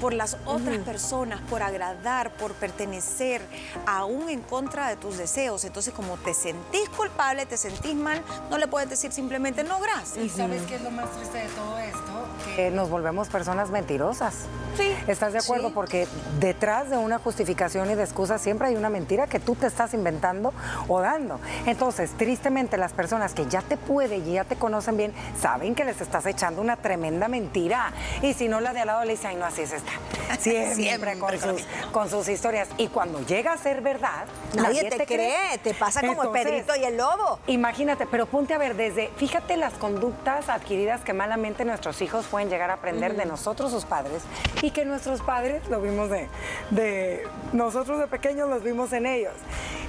por 0.00 0.12
las 0.12 0.36
otras 0.44 0.78
personas, 0.78 1.40
por 1.48 1.62
agradar, 1.62 2.30
por 2.36 2.54
pertenecer, 2.54 3.42
aún 3.86 4.28
en 4.28 4.42
contra 4.42 4.88
de 4.88 4.96
tus 4.96 5.16
deseos. 5.16 5.64
Entonces, 5.64 5.94
como 5.94 6.16
te 6.18 6.34
sentís 6.34 6.88
culpable, 6.90 7.46
te 7.46 7.56
sentís 7.56 7.94
mal, 7.94 8.22
no 8.50 8.58
le 8.58 8.66
puedes 8.66 8.88
decir 8.88 9.12
simplemente 9.12 9.64
no, 9.64 9.80
gracias. 9.80 10.24
¿Y 10.24 10.28
sabes 10.28 10.62
qué 10.62 10.76
es 10.76 10.82
lo 10.82 10.90
más 10.90 11.10
triste 11.12 11.38
de 11.38 11.48
todo 11.48 11.78
esto? 11.78 12.05
Que 12.54 12.70
nos 12.70 12.88
volvemos 12.88 13.28
personas 13.28 13.70
mentirosas. 13.70 14.44
Sí. 14.76 14.94
¿Estás 15.06 15.32
de 15.32 15.38
acuerdo? 15.38 15.72
Porque 15.72 16.06
detrás 16.38 16.90
de 16.90 16.98
una 16.98 17.18
justificación 17.18 17.90
y 17.90 17.94
de 17.94 18.02
excusa 18.02 18.38
siempre 18.38 18.68
hay 18.68 18.76
una 18.76 18.90
mentira 18.90 19.26
que 19.26 19.40
tú 19.40 19.54
te 19.54 19.66
estás 19.66 19.94
inventando 19.94 20.52
o 20.88 21.00
dando. 21.00 21.40
Entonces, 21.64 22.10
tristemente, 22.16 22.76
las 22.76 22.92
personas 22.92 23.32
que 23.32 23.46
ya 23.46 23.62
te 23.62 23.76
pueden 23.76 24.28
y 24.28 24.34
ya 24.34 24.44
te 24.44 24.56
conocen 24.56 24.96
bien, 24.96 25.12
saben 25.40 25.74
que 25.74 25.84
les 25.84 26.00
estás 26.00 26.26
echando 26.26 26.60
una 26.60 26.76
tremenda 26.76 27.28
mentira. 27.28 27.92
Y 28.22 28.34
si 28.34 28.48
no, 28.48 28.60
la 28.60 28.72
de 28.72 28.80
al 28.80 28.88
lado 28.88 29.04
le 29.04 29.12
dice, 29.12 29.28
ay, 29.28 29.36
no, 29.36 29.46
así 29.46 29.62
es 29.62 29.72
esta. 29.72 29.92
Siempre, 30.40 31.18
con, 31.18 31.38
sus, 31.38 31.64
con 31.92 32.10
sus 32.10 32.28
historias. 32.28 32.68
Y 32.76 32.88
cuando 32.88 33.24
llega 33.24 33.52
a 33.52 33.58
ser 33.58 33.80
verdad, 33.80 34.26
nadie, 34.54 34.90
te, 34.90 35.06
cree. 35.06 35.58
Te 35.62 35.74
pasa 35.74 36.00
como 36.00 36.22
el 36.22 36.30
Pedrito 36.30 36.74
y 36.76 36.84
el 36.84 36.96
Lobo. 36.96 37.38
Imagínate, 37.46 38.06
pero 38.06 38.26
ponte 38.26 38.54
a 38.54 38.58
ver 38.58 38.76
desde, 38.76 39.08
fíjate 39.16 39.56
las 39.56 39.74
conductas 39.74 40.48
adquiridas 40.48 41.00
que 41.02 41.12
malamente 41.12 41.64
nuestros 41.64 42.00
hijos 42.02 42.26
pueden 42.36 42.50
llegar 42.50 42.70
a 42.70 42.74
aprender 42.74 43.16
de 43.16 43.24
nosotros, 43.24 43.70
sus 43.70 43.86
padres, 43.86 44.22
y 44.60 44.70
que 44.70 44.84
nuestros 44.84 45.22
padres 45.22 45.66
lo 45.70 45.80
vimos 45.80 46.10
de, 46.10 46.28
de 46.68 47.22
nosotros 47.54 47.98
de 47.98 48.08
pequeños, 48.08 48.46
los 48.50 48.62
vimos 48.62 48.92
en 48.92 49.06
ellos. 49.06 49.32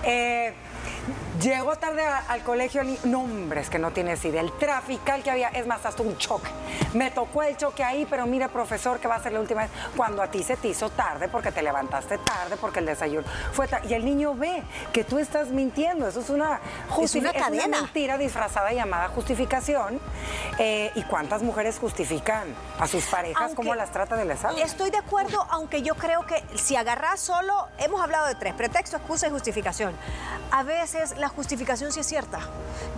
Eh, 0.03 0.53
Llego 1.41 1.75
tarde 1.75 2.03
a- 2.06 2.20
al 2.29 2.41
colegio, 2.44 2.82
no, 3.03 3.20
hombre, 3.22 3.62
es 3.62 3.70
que 3.70 3.77
no 3.77 3.91
tienes 3.91 4.24
idea. 4.25 4.41
El 4.41 4.51
trafical 4.58 5.22
que 5.24 5.29
había, 5.29 5.50
es 5.50 5.67
más, 5.67 5.86
hasta 5.86 6.01
un 6.01 6.17
choque. 6.17 6.50
Me 6.94 7.12
tocó 7.12 7.44
el 7.44 7.56
choque 7.58 7.84
ahí, 7.84 8.08
pero 8.10 8.25
mira, 8.25 8.48
profesor, 8.48 9.00
que 9.00 9.08
va 9.08 9.15
a 9.15 9.22
ser 9.22 9.34
la 9.34 9.41
última 9.41 9.62
vez. 9.63 9.72
Cuando 9.96 10.22
a 10.22 10.32
ti 10.32 10.41
se 10.44 10.56
te 10.58 10.70
hizo 10.70 10.89
tarde 10.89 11.27
porque 11.27 11.51
te 11.51 11.62
levantaste 11.62 12.17
tarde, 12.20 12.56
porque 12.58 12.79
el 12.79 12.86
desayuno 12.86 13.27
fue 13.51 13.67
tarde. 13.67 13.88
Y 13.89 13.94
el 13.94 14.06
niño 14.06 14.34
ve 14.36 14.63
que 14.94 15.03
tú 15.03 15.20
estás 15.20 15.50
mintiendo. 15.50 16.08
Eso 16.08 16.22
es 16.22 16.29
una, 16.29 16.60
justi- 16.89 17.20
una 17.20 17.34
cadena. 17.34 17.82
mentira 17.82 18.17
disfrazada 18.17 18.72
llamada 18.72 19.10
justificación. 19.10 20.00
Eh, 20.60 20.91
¿Y 20.96 21.03
cuántas 21.03 21.44
mujeres 21.44 21.77
justifican 21.77 22.48
a 22.79 22.88
sus 22.88 23.06
parejas? 23.06 23.41
Aunque- 23.44 23.56
¿Cómo 23.58 23.75
las 23.75 23.91
trata 23.91 24.15
de 24.15 24.25
lesar? 24.25 24.58
Estoy 24.58 24.89
de 24.91 24.98
acuerdo, 24.98 25.46
aunque 25.51 25.82
yo 25.82 25.96
creo 25.96 26.25
que 26.25 26.44
si 26.58 26.75
agarras 26.75 27.20
solo, 27.20 27.67
hemos 27.77 28.01
hablado 28.01 28.27
de 28.27 28.36
tres, 28.36 28.53
pretexto, 28.53 28.98
excusa 28.98 29.27
y 29.27 29.32
justificación. 29.32 29.94
A 30.51 30.63
veces 30.63 31.17
la 31.17 31.26
justificación 31.29 31.91
sí 31.91 32.00
es 32.01 32.07
cierta. 32.07 32.39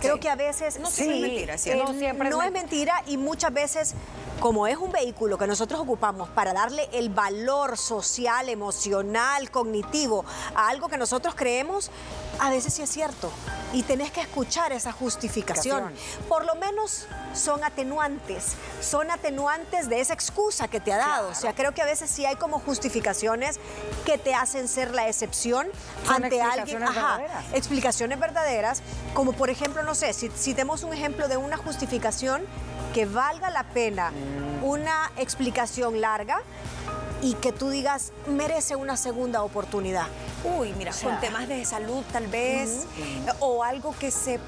Creo 0.00 0.14
Sí. 0.14 0.20
que 0.20 0.28
a 0.30 0.34
veces 0.36 0.78
No 0.80 0.90
siempre 0.90 1.16
es 1.16 1.22
mentira, 1.22 1.58
¿cierto? 1.58 1.82
eh, 1.82 1.92
No 1.92 1.98
siempre 1.98 2.28
es 2.28 2.34
no 2.34 2.42
es 2.42 2.52
men- 2.52 2.62
mentira 2.62 3.02
y 3.06 3.16
muchas 3.16 3.52
veces, 3.52 3.94
como 4.40 4.66
es 4.66 4.76
un 4.78 4.90
vehículo 4.92 5.38
que 5.38 5.46
nosotros 5.46 5.80
ocupamos 5.80 6.28
para 6.30 6.52
darle 6.52 6.88
el 6.92 7.08
valor 7.10 7.76
social, 7.76 8.48
emocional, 8.48 9.50
cognitivo 9.50 10.24
a 10.54 10.68
algo 10.68 10.88
que 10.88 10.96
nosotros 10.96 11.34
creemos, 11.34 11.90
a 12.38 12.50
veces 12.50 12.72
sí 12.74 12.82
es 12.82 12.90
cierto. 12.90 13.30
Y 13.72 13.84
tenés 13.84 14.10
que 14.10 14.20
escuchar 14.20 14.72
esa 14.72 14.90
justificación. 14.92 15.92
Por 16.28 16.44
lo 16.44 16.54
menos 16.56 17.06
son 17.34 17.62
atenuantes, 17.62 18.54
son 18.80 19.10
atenuantes 19.10 19.88
de 19.88 20.00
esa 20.00 20.12
excusa 20.12 20.66
que 20.66 20.80
te 20.80 20.92
ha 20.92 20.96
dado. 20.98 21.28
O 21.28 21.34
sea, 21.34 21.54
creo 21.54 21.72
que 21.72 21.82
a 21.82 21.84
veces 21.84 22.10
sí 22.10 22.26
hay 22.26 22.34
como 22.36 22.58
justificaciones 22.58 23.60
que 24.04 24.18
te 24.18 24.34
hacen 24.34 24.66
ser 24.66 24.92
la 24.92 25.08
excepción 25.08 25.68
Son 26.04 26.24
ante 26.24 26.42
alguien. 26.42 26.82
explicaciones 26.82 26.94
verdaderas. 26.94 27.44
explicaciones 27.54 28.18
verdaderas, 28.18 28.82
como 29.14 29.32
por 29.34 29.50
ejemplo, 29.50 29.82
no 29.84 29.94
sé, 29.94 30.12
si, 30.14 30.30
si 30.34 30.52
tenemos 30.54 30.82
un 30.82 30.92
ejemplo 30.92 31.28
de 31.28 31.36
una 31.36 31.56
justificación 31.56 32.42
que 32.92 33.06
valga 33.06 33.50
la 33.50 33.62
pena, 33.64 34.10
Mm. 34.10 34.64
una 34.64 35.12
explicación 35.16 36.00
larga 36.00 36.40
y 37.22 37.34
que 37.34 37.52
tú 37.52 37.70
digas 37.70 38.12
merece 38.26 38.76
una 38.76 38.96
segunda 38.96 39.42
oportunidad. 39.42 40.06
Uy, 40.58 40.72
mira, 40.78 40.92
sea, 40.92 41.10
con 41.10 41.20
temas 41.20 41.48
de 41.48 41.64
salud 41.64 42.02
tal 42.12 42.26
vez, 42.26 42.86
eh, 42.98 43.32
o 43.40 43.62
algo 43.62 43.94
que 43.98 44.10
se 44.10 44.40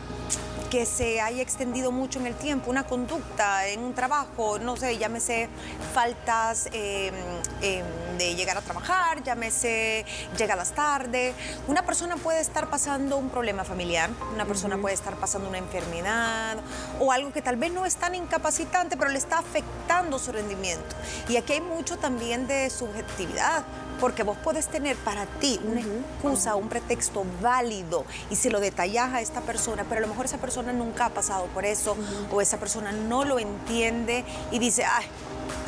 que 0.73 0.87
se 0.87 1.21
haya 1.21 1.43
extendido 1.43 1.93
mucho 1.93 2.19
en 2.19 2.27
el 2.27 2.35
tiempo, 2.35 2.71
una 2.71 2.85
conducta 2.85 3.69
en 3.69 3.81
un 3.81 3.93
trabajo, 3.93 4.59
no 4.59 4.75
sé, 4.75 4.97
llámese 4.97 5.51
faltas 5.93 6.71
eh, 6.73 7.13
eh, 7.61 7.85
de 8.17 8.35
llegar 8.37 8.57
a 8.57 8.63
trabajar, 8.63 9.23
llámese 9.23 10.07
llegadas 10.39 10.73
tarde. 10.75 11.35
Una 11.69 11.85
persona 11.85 12.17
puede 12.17 12.41
estar 12.41 12.71
pasando 12.71 13.19
un 13.19 13.29
problema 13.29 13.65
familiar, 13.65 14.09
una 14.33 14.47
persona 14.47 14.79
puede 14.79 14.95
estar 14.95 15.15
pasando 15.17 15.47
una 15.47 15.59
enfermedad 15.59 16.57
o 16.99 17.13
algo 17.13 17.35
que 17.35 17.43
tal 17.43 17.57
vez 17.57 17.71
no 17.71 17.85
es 17.85 17.97
tan 17.97 18.15
incapacitante, 18.15 18.97
pero 18.97 19.11
le 19.11 19.19
está 19.19 19.41
afectando 19.41 20.19
su 20.19 20.33
rendimiento. 20.33 20.97
Y 21.29 21.37
aquí 21.37 21.53
hay 21.53 21.61
mucho 21.61 21.99
también 21.99 22.47
de 22.47 22.62
subjetividad. 22.71 23.65
Porque 24.01 24.23
vos 24.23 24.37
puedes 24.43 24.69
tener 24.69 24.97
para 24.97 25.27
ti 25.27 25.61
una 25.65 25.81
excusa, 25.81 26.57
un 26.57 26.69
pretexto 26.69 27.25
válido 27.41 28.05
y 28.31 28.37
se 28.37 28.51
lo 28.51 28.61
detallas 28.61 29.13
a 29.13 29.21
esta 29.21 29.41
persona, 29.41 29.85
pero 29.89 29.99
a 29.99 30.03
lo 30.03 30.09
mejor 30.09 30.27
esa 30.27 30.39
persona 30.39 30.73
nunca 30.73 31.07
ha 31.07 31.11
pasado 31.11 31.47
por 31.47 31.65
eso 31.65 31.97
o 32.33 32.41
esa 32.41 32.59
persona 32.59 32.93
no 32.93 33.25
lo 33.25 33.39
entiende 33.39 34.25
y 34.51 34.59
dice, 34.59 34.85
ay, 34.85 35.07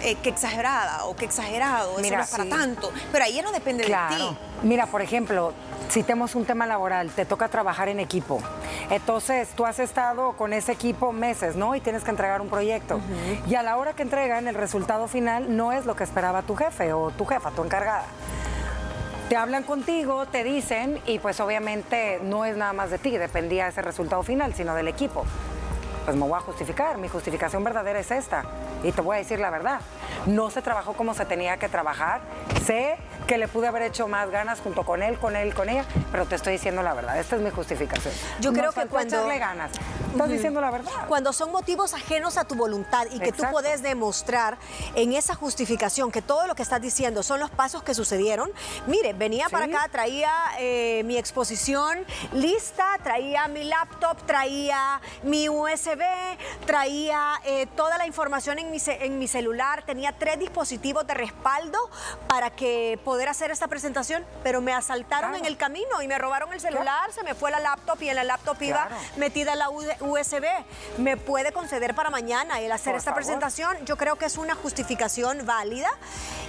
eh, 0.02 0.16
qué 0.22 0.28
exagerada 0.28 1.04
o 1.06 1.16
qué 1.16 1.24
exagerado, 1.24 1.98
eso 1.98 2.14
no 2.14 2.22
es 2.22 2.30
para 2.30 2.44
sí. 2.44 2.50
tanto. 2.50 2.92
Pero 3.12 3.24
ahí 3.24 3.34
ya 3.34 3.42
no 3.42 3.52
depende 3.52 3.84
de 3.84 3.90
ti. 3.90 4.38
Mira, 4.62 4.86
por 4.86 5.02
ejemplo, 5.02 5.52
si 5.88 6.02
tenemos 6.02 6.34
un 6.34 6.44
tema 6.44 6.66
laboral, 6.66 7.10
te 7.10 7.24
toca 7.24 7.48
trabajar 7.48 7.88
en 7.88 8.00
equipo. 8.00 8.40
Entonces, 8.90 9.48
tú 9.54 9.64
has 9.64 9.78
estado 9.78 10.32
con 10.32 10.52
ese 10.52 10.72
equipo 10.72 11.12
meses, 11.12 11.56
¿no? 11.56 11.74
Y 11.74 11.80
tienes 11.80 12.04
que 12.04 12.10
entregar 12.10 12.40
un 12.40 12.48
proyecto. 12.48 13.00
Y 13.48 13.54
a 13.54 13.62
la 13.62 13.76
hora 13.76 13.94
que 13.94 14.02
entregan, 14.02 14.48
el 14.48 14.54
resultado 14.54 15.08
final 15.08 15.56
no 15.56 15.72
es 15.72 15.86
lo 15.86 15.96
que 15.96 16.04
esperaba 16.04 16.42
tu 16.42 16.56
jefe 16.56 16.92
o 16.92 17.10
tu 17.10 17.24
jefa, 17.26 17.50
tu 17.50 17.62
encargada. 17.62 18.04
Te 19.28 19.38
hablan 19.38 19.62
contigo, 19.62 20.26
te 20.26 20.44
dicen, 20.44 21.00
y 21.06 21.18
pues 21.18 21.40
obviamente 21.40 22.20
no 22.22 22.44
es 22.44 22.58
nada 22.58 22.74
más 22.74 22.90
de 22.90 22.98
ti, 22.98 23.16
dependía 23.16 23.68
ese 23.68 23.80
resultado 23.80 24.22
final, 24.22 24.54
sino 24.54 24.74
del 24.74 24.86
equipo. 24.86 25.24
Pues 26.04 26.14
me 26.14 26.24
voy 26.28 26.36
a 26.36 26.40
justificar, 26.40 26.98
mi 26.98 27.08
justificación 27.08 27.64
verdadera 27.64 27.98
es 27.98 28.10
esta. 28.10 28.44
Y 28.82 28.92
te 28.92 29.00
voy 29.00 29.16
a 29.16 29.18
decir 29.20 29.40
la 29.40 29.48
verdad. 29.48 29.80
No 30.26 30.50
se 30.50 30.60
trabajó 30.60 30.92
como 30.92 31.14
se 31.14 31.24
tenía 31.24 31.56
que 31.56 31.70
trabajar. 31.70 32.20
Sé 32.66 32.96
que 33.26 33.38
le 33.38 33.48
pude 33.48 33.66
haber 33.68 33.82
hecho 33.82 34.06
más 34.08 34.30
ganas 34.30 34.60
junto 34.60 34.84
con 34.84 35.02
él, 35.02 35.18
con 35.18 35.34
él, 35.36 35.54
con 35.54 35.68
ella, 35.68 35.84
pero 36.12 36.26
te 36.26 36.34
estoy 36.34 36.52
diciendo 36.54 36.82
la 36.82 36.94
verdad. 36.94 37.18
Esta 37.18 37.36
es 37.36 37.42
mi 37.42 37.50
justificación. 37.50 38.12
Yo 38.40 38.52
creo 38.52 38.66
Nos 38.66 38.74
que 38.74 38.86
cuando- 38.86 39.16
echarle 39.16 39.38
ganas. 39.38 39.70
Estás 40.12 40.28
diciendo 40.28 40.60
la 40.60 40.70
verdad. 40.70 40.92
Cuando 41.08 41.32
son 41.32 41.50
motivos 41.50 41.92
ajenos 41.94 42.36
a 42.36 42.44
tu 42.44 42.54
voluntad 42.54 43.06
y 43.10 43.18
que 43.18 43.32
tú 43.32 43.42
puedes 43.50 43.82
demostrar 43.82 44.56
en 44.94 45.12
esa 45.12 45.34
justificación 45.34 46.12
que 46.12 46.22
todo 46.22 46.46
lo 46.46 46.54
que 46.54 46.62
estás 46.62 46.80
diciendo 46.80 47.22
son 47.24 47.40
los 47.40 47.50
pasos 47.50 47.82
que 47.82 47.94
sucedieron. 47.94 48.50
Mire, 48.86 49.12
venía 49.12 49.48
para 49.48 49.64
acá, 49.64 49.88
traía 49.90 50.30
eh, 50.58 51.02
mi 51.04 51.16
exposición 51.18 52.04
lista, 52.32 52.86
traía 53.02 53.48
mi 53.48 53.64
laptop, 53.64 54.16
traía 54.24 55.00
mi 55.24 55.48
USB, 55.48 56.00
traía 56.66 57.40
eh, 57.44 57.66
toda 57.76 57.98
la 57.98 58.06
información 58.06 58.58
en 58.58 58.70
mi, 58.70 58.78
ce- 58.78 59.04
en 59.04 59.18
mi 59.18 59.28
celular, 59.28 59.82
tenía 59.84 60.12
tres 60.12 60.38
dispositivos 60.38 61.06
de 61.06 61.14
respaldo 61.14 61.78
para 62.28 62.50
que 62.50 62.98
poder 63.04 63.28
hacer 63.28 63.50
esta 63.50 63.68
presentación, 63.68 64.24
pero 64.42 64.60
me 64.60 64.72
asaltaron 64.72 65.30
Claro. 65.30 65.44
en 65.44 65.50
el 65.50 65.56
camino 65.56 66.02
y 66.02 66.08
me 66.08 66.18
robaron 66.18 66.52
el 66.52 66.60
celular, 66.60 67.12
se 67.12 67.22
me 67.22 67.34
fue 67.34 67.50
la 67.50 67.60
laptop 67.60 68.00
y 68.02 68.08
en 68.08 68.16
la 68.16 68.24
laptop 68.24 68.60
iba 68.62 68.86
Claro. 68.86 69.02
metida 69.16 69.54
la 69.54 69.68
USB. 69.70 70.44
¿Me 70.98 71.16
puede 71.16 71.52
conceder 71.52 71.94
para 71.94 72.10
mañana 72.10 72.60
el 72.60 72.72
hacer 72.72 72.92
Por 72.92 72.98
esta 72.98 73.10
favor. 73.10 73.22
presentación? 73.22 73.76
Yo 73.84 73.96
creo 73.96 74.16
que 74.16 74.24
es 74.26 74.36
una 74.38 74.54
justificación 74.54 75.44
válida 75.46 75.90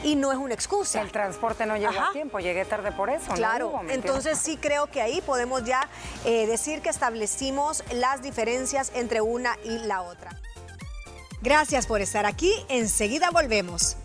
y 0.03 0.15
no 0.15 0.31
es 0.31 0.37
una 0.37 0.53
excusa. 0.53 1.01
El 1.01 1.11
transporte 1.11 1.65
no 1.65 1.75
llegó 1.77 1.89
Ajá. 1.91 2.09
a 2.09 2.13
tiempo, 2.13 2.39
llegué 2.39 2.63
tarde 2.65 2.91
por 2.91 3.09
eso. 3.09 3.29
no 3.29 3.35
Claro, 3.35 3.81
entonces 3.89 4.39
sí 4.39 4.57
creo 4.57 4.87
que 4.87 5.01
ahí 5.01 5.21
podemos 5.21 5.63
ya 5.65 5.87
eh, 6.23 6.47
decir 6.47 6.81
que 6.81 6.89
establecimos 6.89 7.83
las 7.91 8.21
diferencias 8.21 8.91
entre 8.95 9.21
una 9.21 9.57
y 9.63 9.79
la 9.79 10.01
otra. 10.01 10.31
Gracias 11.41 11.85
por 11.85 12.01
estar 12.01 12.25
aquí, 12.25 12.51
enseguida 12.69 13.29
volvemos. 13.29 13.97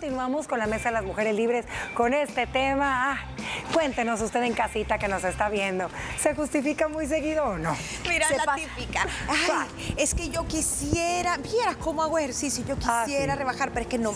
Continuamos 0.00 0.46
con 0.46 0.58
la 0.58 0.66
Mesa 0.66 0.90
de 0.90 0.92
las 0.92 1.04
Mujeres 1.06 1.34
Libres 1.34 1.64
con 1.94 2.12
este 2.12 2.46
tema. 2.46 3.12
Ah, 3.14 3.18
cuéntenos 3.72 4.20
usted 4.20 4.42
en 4.42 4.52
casita 4.52 4.98
que 4.98 5.08
nos 5.08 5.24
está 5.24 5.48
viendo. 5.48 5.88
¿Se 6.20 6.34
justifica 6.34 6.86
muy 6.86 7.06
seguido 7.06 7.42
o 7.46 7.56
no? 7.56 7.74
Mira, 8.06 8.28
Se 8.28 8.36
la 8.36 8.44
pasa. 8.44 8.58
típica. 8.76 9.06
Ay, 9.26 9.94
es 9.96 10.14
que 10.14 10.28
yo 10.28 10.46
quisiera, 10.46 11.38
vieras 11.38 11.76
cómo 11.76 12.02
hago 12.02 12.18
ejercicio, 12.18 12.62
yo 12.66 12.76
Ah, 12.86 13.04
quisiera 13.06 13.32
sí. 13.32 13.38
rebajar, 13.38 13.70
pero 13.70 13.80
es 13.80 13.86
que 13.86 13.96
no. 13.96 14.12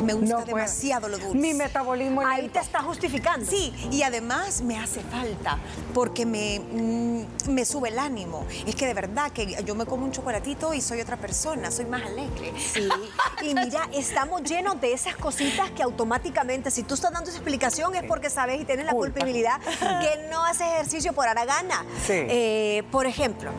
Mí 0.00 0.06
me 0.06 0.14
gusta 0.14 0.36
No 0.38 0.44
puedo. 0.44 0.56
demasiado 0.56 1.08
lo 1.08 1.18
dulce. 1.18 1.36
Mi 1.38 1.54
metabolismo 1.54 2.20
Ahí 2.26 2.42
lento. 2.42 2.54
te 2.60 2.64
está 2.64 2.82
justificando. 2.82 3.46
Sí, 3.50 3.72
y 3.90 4.02
además 4.02 4.60
me 4.62 4.78
hace 4.78 5.00
falta 5.00 5.58
porque 5.94 6.26
me, 6.26 6.60
mm, 6.60 7.50
me 7.50 7.64
sube 7.64 7.88
el 7.88 7.98
ánimo. 7.98 8.44
Es 8.66 8.74
que 8.74 8.86
de 8.86 8.94
verdad 8.94 9.30
que 9.32 9.62
yo 9.64 9.74
me 9.74 9.86
como 9.86 10.04
un 10.04 10.12
chocolatito 10.12 10.74
y 10.74 10.80
soy 10.80 11.00
otra 11.00 11.16
persona, 11.16 11.70
soy 11.70 11.84
más 11.86 12.02
alegre. 12.02 12.52
Sí, 12.58 12.88
y 13.42 13.54
mira, 13.54 13.88
estamos 13.92 14.42
llenos 14.42 14.80
de 14.80 14.92
esas 14.92 15.16
cositas 15.16 15.70
que 15.70 15.82
automáticamente, 15.82 16.70
si 16.70 16.82
tú 16.82 16.94
estás 16.94 17.12
dando 17.12 17.30
esa 17.30 17.38
explicación 17.38 17.94
es 17.94 18.02
porque 18.04 18.30
sabes 18.30 18.60
y 18.60 18.64
tienes 18.64 18.86
la 18.86 18.92
Culpa. 18.92 19.12
culpabilidad 19.14 19.60
que 19.78 20.28
no 20.30 20.44
haces 20.44 20.66
ejercicio 20.68 21.12
por 21.12 21.24
dar 21.26 21.46
gana. 21.46 21.84
Sí. 22.06 22.12
Eh, 22.14 22.82
por 22.90 23.06
ejemplo, 23.06 23.50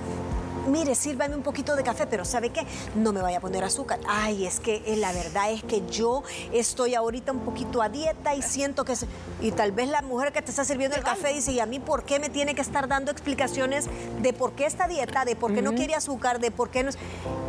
mire, 0.67 0.95
sírvame 0.95 1.35
un 1.35 1.41
poquito 1.43 1.75
de 1.75 1.83
café, 1.83 2.05
pero 2.07 2.25
¿sabe 2.25 2.49
qué? 2.51 2.65
No 2.95 3.11
me 3.13 3.21
vaya 3.21 3.37
a 3.37 3.41
poner 3.41 3.63
azúcar. 3.63 3.99
Ay, 4.07 4.45
es 4.45 4.59
que 4.59 4.83
eh, 4.85 4.95
la 4.97 5.11
verdad 5.11 5.51
es 5.51 5.63
que 5.63 5.85
yo 5.87 6.23
estoy 6.53 6.95
ahorita 6.95 7.31
un 7.31 7.39
poquito 7.39 7.81
a 7.81 7.89
dieta 7.89 8.35
y 8.35 8.41
siento 8.41 8.85
que... 8.85 8.95
se- 8.95 9.07
Y 9.41 9.51
tal 9.51 9.71
vez 9.71 9.87
la 9.89 10.01
mujer 10.01 10.31
que 10.31 10.41
te 10.41 10.51
está 10.51 10.63
sirviendo 10.65 10.95
el 10.97 11.03
café 11.03 11.33
dice, 11.33 11.51
¿y 11.51 11.59
a 11.59 11.65
mí 11.65 11.79
por 11.79 12.03
qué 12.03 12.19
me 12.19 12.29
tiene 12.29 12.55
que 12.55 12.61
estar 12.61 12.87
dando 12.87 13.11
explicaciones 13.11 13.87
de 14.21 14.33
por 14.33 14.53
qué 14.53 14.65
esta 14.65 14.87
dieta, 14.87 15.25
de 15.25 15.35
por 15.35 15.53
qué 15.53 15.61
no 15.61 15.73
quiere 15.73 15.95
azúcar, 15.95 16.39
de 16.39 16.51
por 16.51 16.69
qué 16.69 16.83
no... 16.83 16.89
es-?" 16.89 16.97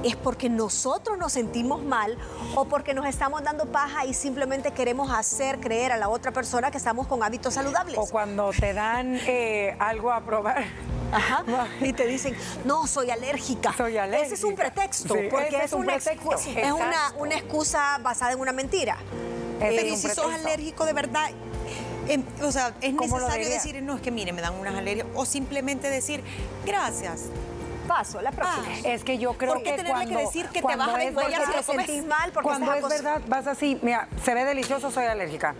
Es 0.04 0.14
porque 0.16 0.48
nosotros 0.48 1.18
nos 1.18 1.32
sentimos 1.32 1.82
mal 1.82 2.16
o 2.54 2.66
porque 2.66 2.94
nos 2.94 3.06
estamos 3.06 3.42
dando 3.42 3.66
paja 3.66 4.04
y 4.06 4.14
simplemente 4.14 4.70
queremos 4.72 5.10
hacer 5.10 5.58
creer 5.60 5.92
a 5.92 5.96
la 5.96 6.08
otra 6.08 6.30
persona 6.32 6.70
que 6.70 6.78
estamos 6.78 7.06
con 7.08 7.22
hábitos 7.22 7.54
saludables. 7.54 7.98
O 7.98 8.06
cuando 8.06 8.50
te 8.58 8.72
dan 8.74 9.18
eh, 9.26 9.76
algo 9.80 10.12
a 10.12 10.20
probar. 10.24 10.64
Ajá. 11.12 11.44
Y 11.80 11.92
te 11.92 12.06
dicen, 12.06 12.36
no, 12.64 12.86
soy 12.86 13.10
alérgica. 13.10 13.74
Soy 13.76 13.96
Ese 13.96 14.34
es 14.34 14.44
un 14.44 14.52
alérgica. 14.52 14.74
pretexto, 14.74 15.14
Sí, 15.14 15.20
porque 15.30 15.56
es, 15.56 15.64
es 15.64 15.72
un 15.72 15.80
una, 15.80 15.94
pretexto. 15.94 16.32
es 16.34 16.72
una, 17.18 17.34
excusa 17.34 17.98
basada 18.02 18.32
en 18.32 18.40
una 18.40 18.52
mentira. 18.52 18.96
Ese 19.60 19.76
Pero 19.76 19.94
es 19.94 20.04
un 20.04 20.10
si 20.10 20.14
sos 20.14 20.32
alérgico 20.32 20.84
de 20.84 20.92
verdad, 20.92 21.30
em, 22.08 22.22
o 22.42 22.52
sea, 22.52 22.74
es 22.80 22.94
¿Cómo 22.94 23.18
lo 23.18 23.26
necesario 23.26 23.48
decir, 23.48 23.82
no, 23.82 23.96
es 23.96 24.02
que 24.02 24.10
mire, 24.10 24.32
me 24.32 24.40
dan 24.40 24.54
unas 24.54 24.74
alergias, 24.74 25.06
o 25.14 25.24
simplemente 25.24 25.90
decir, 25.90 26.22
gracias. 26.64 27.22
Paso, 27.88 28.20
la 28.20 28.30
próxima. 28.30 28.66
Es 28.84 29.02
que 29.02 29.18
yo 29.18 29.32
creo 29.32 29.54
¿Por 29.54 29.62
qué 29.62 29.70
que 29.70 29.76
tenerle 29.78 29.92
cuando, 29.92 30.18
que 30.18 30.24
decir 30.26 30.46
que 30.46 30.52
te 30.52 30.62
cuando 30.62 30.86
vas 30.86 30.94
a 30.94 30.98
verdad- 30.98 31.22
si 31.22 31.52
lo 31.52 31.58
te 31.58 31.64
comes? 31.64 31.86
sentís 31.86 32.04
mal 32.06 32.30
porque 32.32 32.48
Cuando 32.48 32.74
es 32.74 32.88
verdad, 32.88 33.22
vas 33.26 33.46
así, 33.46 33.78
mira, 33.82 34.08
se 34.22 34.34
ve 34.34 34.44
delicioso, 34.44 34.90
soy 34.90 35.06
alérgica. 35.06 35.54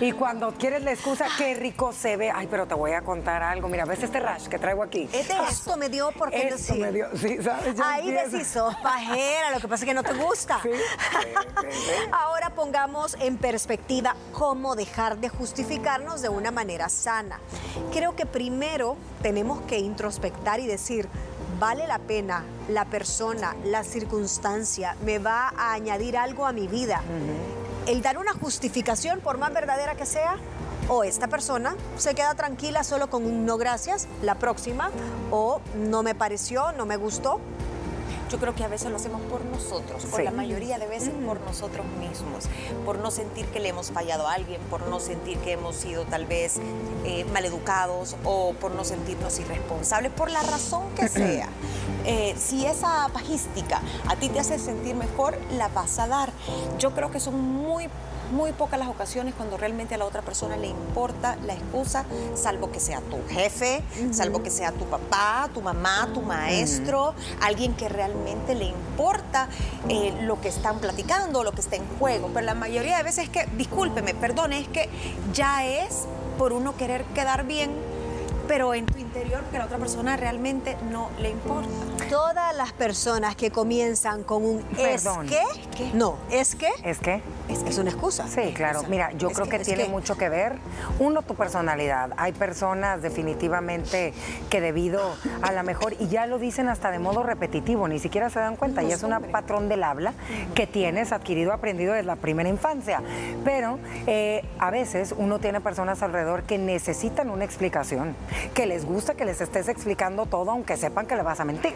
Y 0.00 0.10
cuando 0.12 0.52
quieres 0.54 0.82
la 0.82 0.92
excusa, 0.92 1.26
qué 1.36 1.54
rico 1.54 1.92
se 1.92 2.16
ve. 2.16 2.32
Ay, 2.34 2.48
pero 2.50 2.66
te 2.66 2.74
voy 2.74 2.92
a 2.92 3.02
contar 3.02 3.42
algo. 3.42 3.68
Mira, 3.68 3.84
¿ves 3.84 4.02
este 4.02 4.18
rash 4.18 4.46
que 4.48 4.58
traigo 4.58 4.82
aquí? 4.82 5.08
Es 5.12 5.28
de 5.28 5.34
esto 5.48 5.76
me 5.76 5.88
dio 5.88 6.10
porque 6.12 6.48
Esto 6.48 6.74
me 6.74 6.90
dio, 6.90 7.06
sí, 7.16 7.38
¿sabes? 7.42 7.76
Ya 7.76 7.92
Ahí 7.94 8.44
sos 8.44 8.74
pajera, 8.82 9.50
lo 9.52 9.60
que 9.60 9.68
pasa 9.68 9.84
es 9.84 9.88
que 9.88 9.94
no 9.94 10.02
te 10.02 10.14
gusta. 10.14 10.58
Sí, 10.62 10.70
sí, 10.72 11.18
sí, 11.62 11.68
sí. 11.72 12.08
Ahora 12.12 12.50
pongamos 12.50 13.16
en 13.20 13.36
perspectiva 13.36 14.16
cómo 14.32 14.74
dejar 14.74 15.18
de 15.18 15.28
justificarnos 15.28 16.22
de 16.22 16.28
una 16.28 16.50
manera 16.50 16.88
sana. 16.88 17.38
Creo 17.92 18.16
que 18.16 18.26
primero 18.26 18.96
tenemos 19.22 19.60
que 19.62 19.78
introspectar 19.78 20.58
y 20.60 20.66
decir, 20.66 21.08
¿vale 21.58 21.86
la 21.86 21.98
pena 21.98 22.44
la 22.68 22.84
persona, 22.84 23.56
la 23.64 23.82
circunstancia, 23.82 24.96
me 25.04 25.18
va 25.18 25.52
a 25.56 25.72
añadir 25.72 26.16
algo 26.16 26.46
a 26.46 26.52
mi 26.52 26.68
vida? 26.68 27.00
El 27.86 28.02
dar 28.02 28.18
una 28.18 28.32
justificación, 28.32 29.20
por 29.20 29.38
más 29.38 29.52
verdadera 29.52 29.94
que 29.94 30.06
sea, 30.06 30.36
o 30.88 31.04
esta 31.04 31.28
persona 31.28 31.76
se 31.96 32.14
queda 32.14 32.34
tranquila 32.34 32.84
solo 32.84 33.10
con 33.10 33.24
un 33.24 33.44
no 33.44 33.58
gracias, 33.58 34.08
la 34.22 34.36
próxima, 34.36 34.90
o 35.30 35.60
no 35.74 36.02
me 36.02 36.14
pareció, 36.14 36.72
no 36.72 36.86
me 36.86 36.96
gustó, 36.96 37.40
Yo 38.28 38.38
creo 38.38 38.54
que 38.54 38.62
a 38.64 38.68
veces 38.68 38.90
lo 38.90 38.96
hacemos 38.96 39.20
por 39.22 39.44
nosotros, 39.44 40.04
por 40.04 40.20
Sí. 40.20 40.24
la 40.24 40.30
mayoría 40.30 40.78
de 40.78 40.86
veces 40.86 41.10
por 41.24 41.40
nosotros 41.40 41.86
mismos, 41.98 42.44
por 42.84 42.98
no 42.98 43.10
sentir 43.10 43.46
que 43.46 43.58
le 43.60 43.68
hemos 43.70 43.90
fallado 43.90 44.26
a 44.28 44.34
alguien, 44.34 44.60
por 44.70 44.86
no 44.88 45.00
sentir 45.00 45.38
que 45.38 45.52
hemos 45.52 45.76
sido 45.76 46.04
tal 46.04 46.26
vez 46.26 46.56
eh, 47.04 47.24
maleducados 47.32 48.16
o 48.24 48.52
por 48.54 48.72
no 48.74 48.84
sentirnos 48.84 49.38
irresponsables, 49.38 50.12
por 50.12 50.30
la 50.30 50.42
razón 50.42 50.82
que 50.94 51.08
sea. 51.08 51.48
Eh, 52.04 52.34
si 52.38 52.66
esa 52.66 53.08
pajística 53.12 53.80
a 54.08 54.16
ti 54.16 54.28
te 54.28 54.40
hace 54.40 54.58
sentir 54.58 54.94
mejor, 54.94 55.38
la 55.52 55.68
vas 55.68 55.98
a 55.98 56.06
dar. 56.06 56.32
Yo 56.78 56.92
creo 56.94 57.10
que 57.10 57.20
son 57.20 57.40
muy 57.40 57.88
muy 58.30 58.52
pocas 58.52 58.78
las 58.78 58.88
ocasiones 58.88 59.34
cuando 59.34 59.56
realmente 59.56 59.94
a 59.94 59.98
la 59.98 60.04
otra 60.04 60.22
persona 60.22 60.56
le 60.56 60.68
importa 60.68 61.36
la 61.46 61.54
excusa, 61.54 62.04
salvo 62.34 62.70
que 62.70 62.80
sea 62.80 63.00
tu 63.00 63.18
jefe, 63.28 63.82
salvo 64.12 64.42
que 64.42 64.50
sea 64.50 64.72
tu 64.72 64.84
papá, 64.86 65.48
tu 65.52 65.62
mamá, 65.62 66.08
tu 66.12 66.22
maestro, 66.22 67.14
alguien 67.40 67.74
que 67.74 67.88
realmente 67.88 68.54
le 68.54 68.66
importa 68.66 69.48
eh, 69.88 70.14
lo 70.22 70.40
que 70.40 70.48
están 70.48 70.78
platicando, 70.78 71.44
lo 71.44 71.52
que 71.52 71.60
está 71.60 71.76
en 71.76 71.86
juego. 71.98 72.30
Pero 72.32 72.46
la 72.46 72.54
mayoría 72.54 72.96
de 72.96 73.02
veces 73.02 73.24
es 73.24 73.30
que, 73.30 73.46
discúlpeme, 73.56 74.14
perdone, 74.14 74.60
es 74.60 74.68
que 74.68 74.88
ya 75.32 75.66
es 75.66 76.06
por 76.36 76.52
uno 76.52 76.76
querer 76.76 77.04
quedar 77.06 77.44
bien, 77.44 77.70
pero 78.46 78.74
en 78.74 78.86
tu 78.86 78.98
interior 79.08 79.42
que 79.50 79.58
la 79.58 79.64
otra 79.64 79.78
persona 79.78 80.16
realmente 80.16 80.76
no 80.90 81.08
le 81.18 81.30
importa. 81.30 81.68
Todas 82.10 82.54
las 82.56 82.72
personas 82.72 83.36
que 83.36 83.50
comienzan 83.50 84.22
con 84.22 84.44
un 84.44 84.62
Perdón. 84.62 85.26
es 85.26 85.30
que, 85.32 85.76
que. 85.76 85.90
no, 85.94 86.16
es 86.30 86.54
que, 86.54 86.68
¿Es 86.84 86.98
que? 86.98 87.22
es, 87.48 87.78
una 87.78 87.90
excusa. 87.90 88.26
Sí, 88.28 88.52
claro. 88.54 88.82
Mira, 88.88 89.12
yo 89.12 89.28
Es 89.28 89.34
creo 89.34 89.44
que- 89.46 89.56
que, 89.56 89.62
es 89.62 89.66
tiene 89.68 89.84
que- 89.84 89.88
mucho 89.90 90.16
que 90.16 90.28
ver, 90.28 90.56
uno, 90.98 91.22
tu 91.22 91.34
personalidad. 91.34 92.10
Hay 92.18 92.32
personas 92.32 93.00
definitivamente 93.02 94.12
que 94.50 94.60
debido 94.60 95.00
a 95.42 95.52
la 95.52 95.62
mejor, 95.62 95.94
y 95.98 96.08
ya 96.08 96.26
lo 96.26 96.38
dicen 96.38 96.68
hasta 96.68 96.90
de 96.90 96.98
modo 96.98 97.22
repetitivo, 97.22 97.88
ni 97.88 97.98
siquiera 97.98 98.28
se 98.30 98.40
dan 98.40 98.56
cuenta, 98.56 98.82
y 98.82 98.92
es 98.92 99.02
un 99.02 99.18
patrón 99.32 99.68
del 99.70 99.84
habla 99.84 100.12
que 100.54 100.66
tienes 100.66 101.12
adquirido, 101.12 101.52
aprendido 101.52 101.94
desde 101.94 102.06
la 102.06 102.16
primera 102.16 102.48
infancia. 102.48 103.02
Pero 103.44 103.78
eh, 104.06 104.44
a 104.58 104.70
veces 104.70 105.14
uno 105.16 105.38
tiene 105.38 105.60
personas 105.62 106.02
alrededor 106.02 106.42
que 106.42 106.58
necesitan 106.58 107.30
una 107.30 107.44
explicación, 107.44 108.14
que 108.54 108.66
les 108.66 108.84
gusta 108.84 108.97
que 109.04 109.24
les 109.24 109.40
estés 109.40 109.68
explicando 109.68 110.26
todo, 110.26 110.50
aunque 110.50 110.76
sepan 110.76 111.06
que 111.06 111.14
le 111.16 111.22
vas 111.22 111.40
a 111.40 111.44
mentir. 111.44 111.74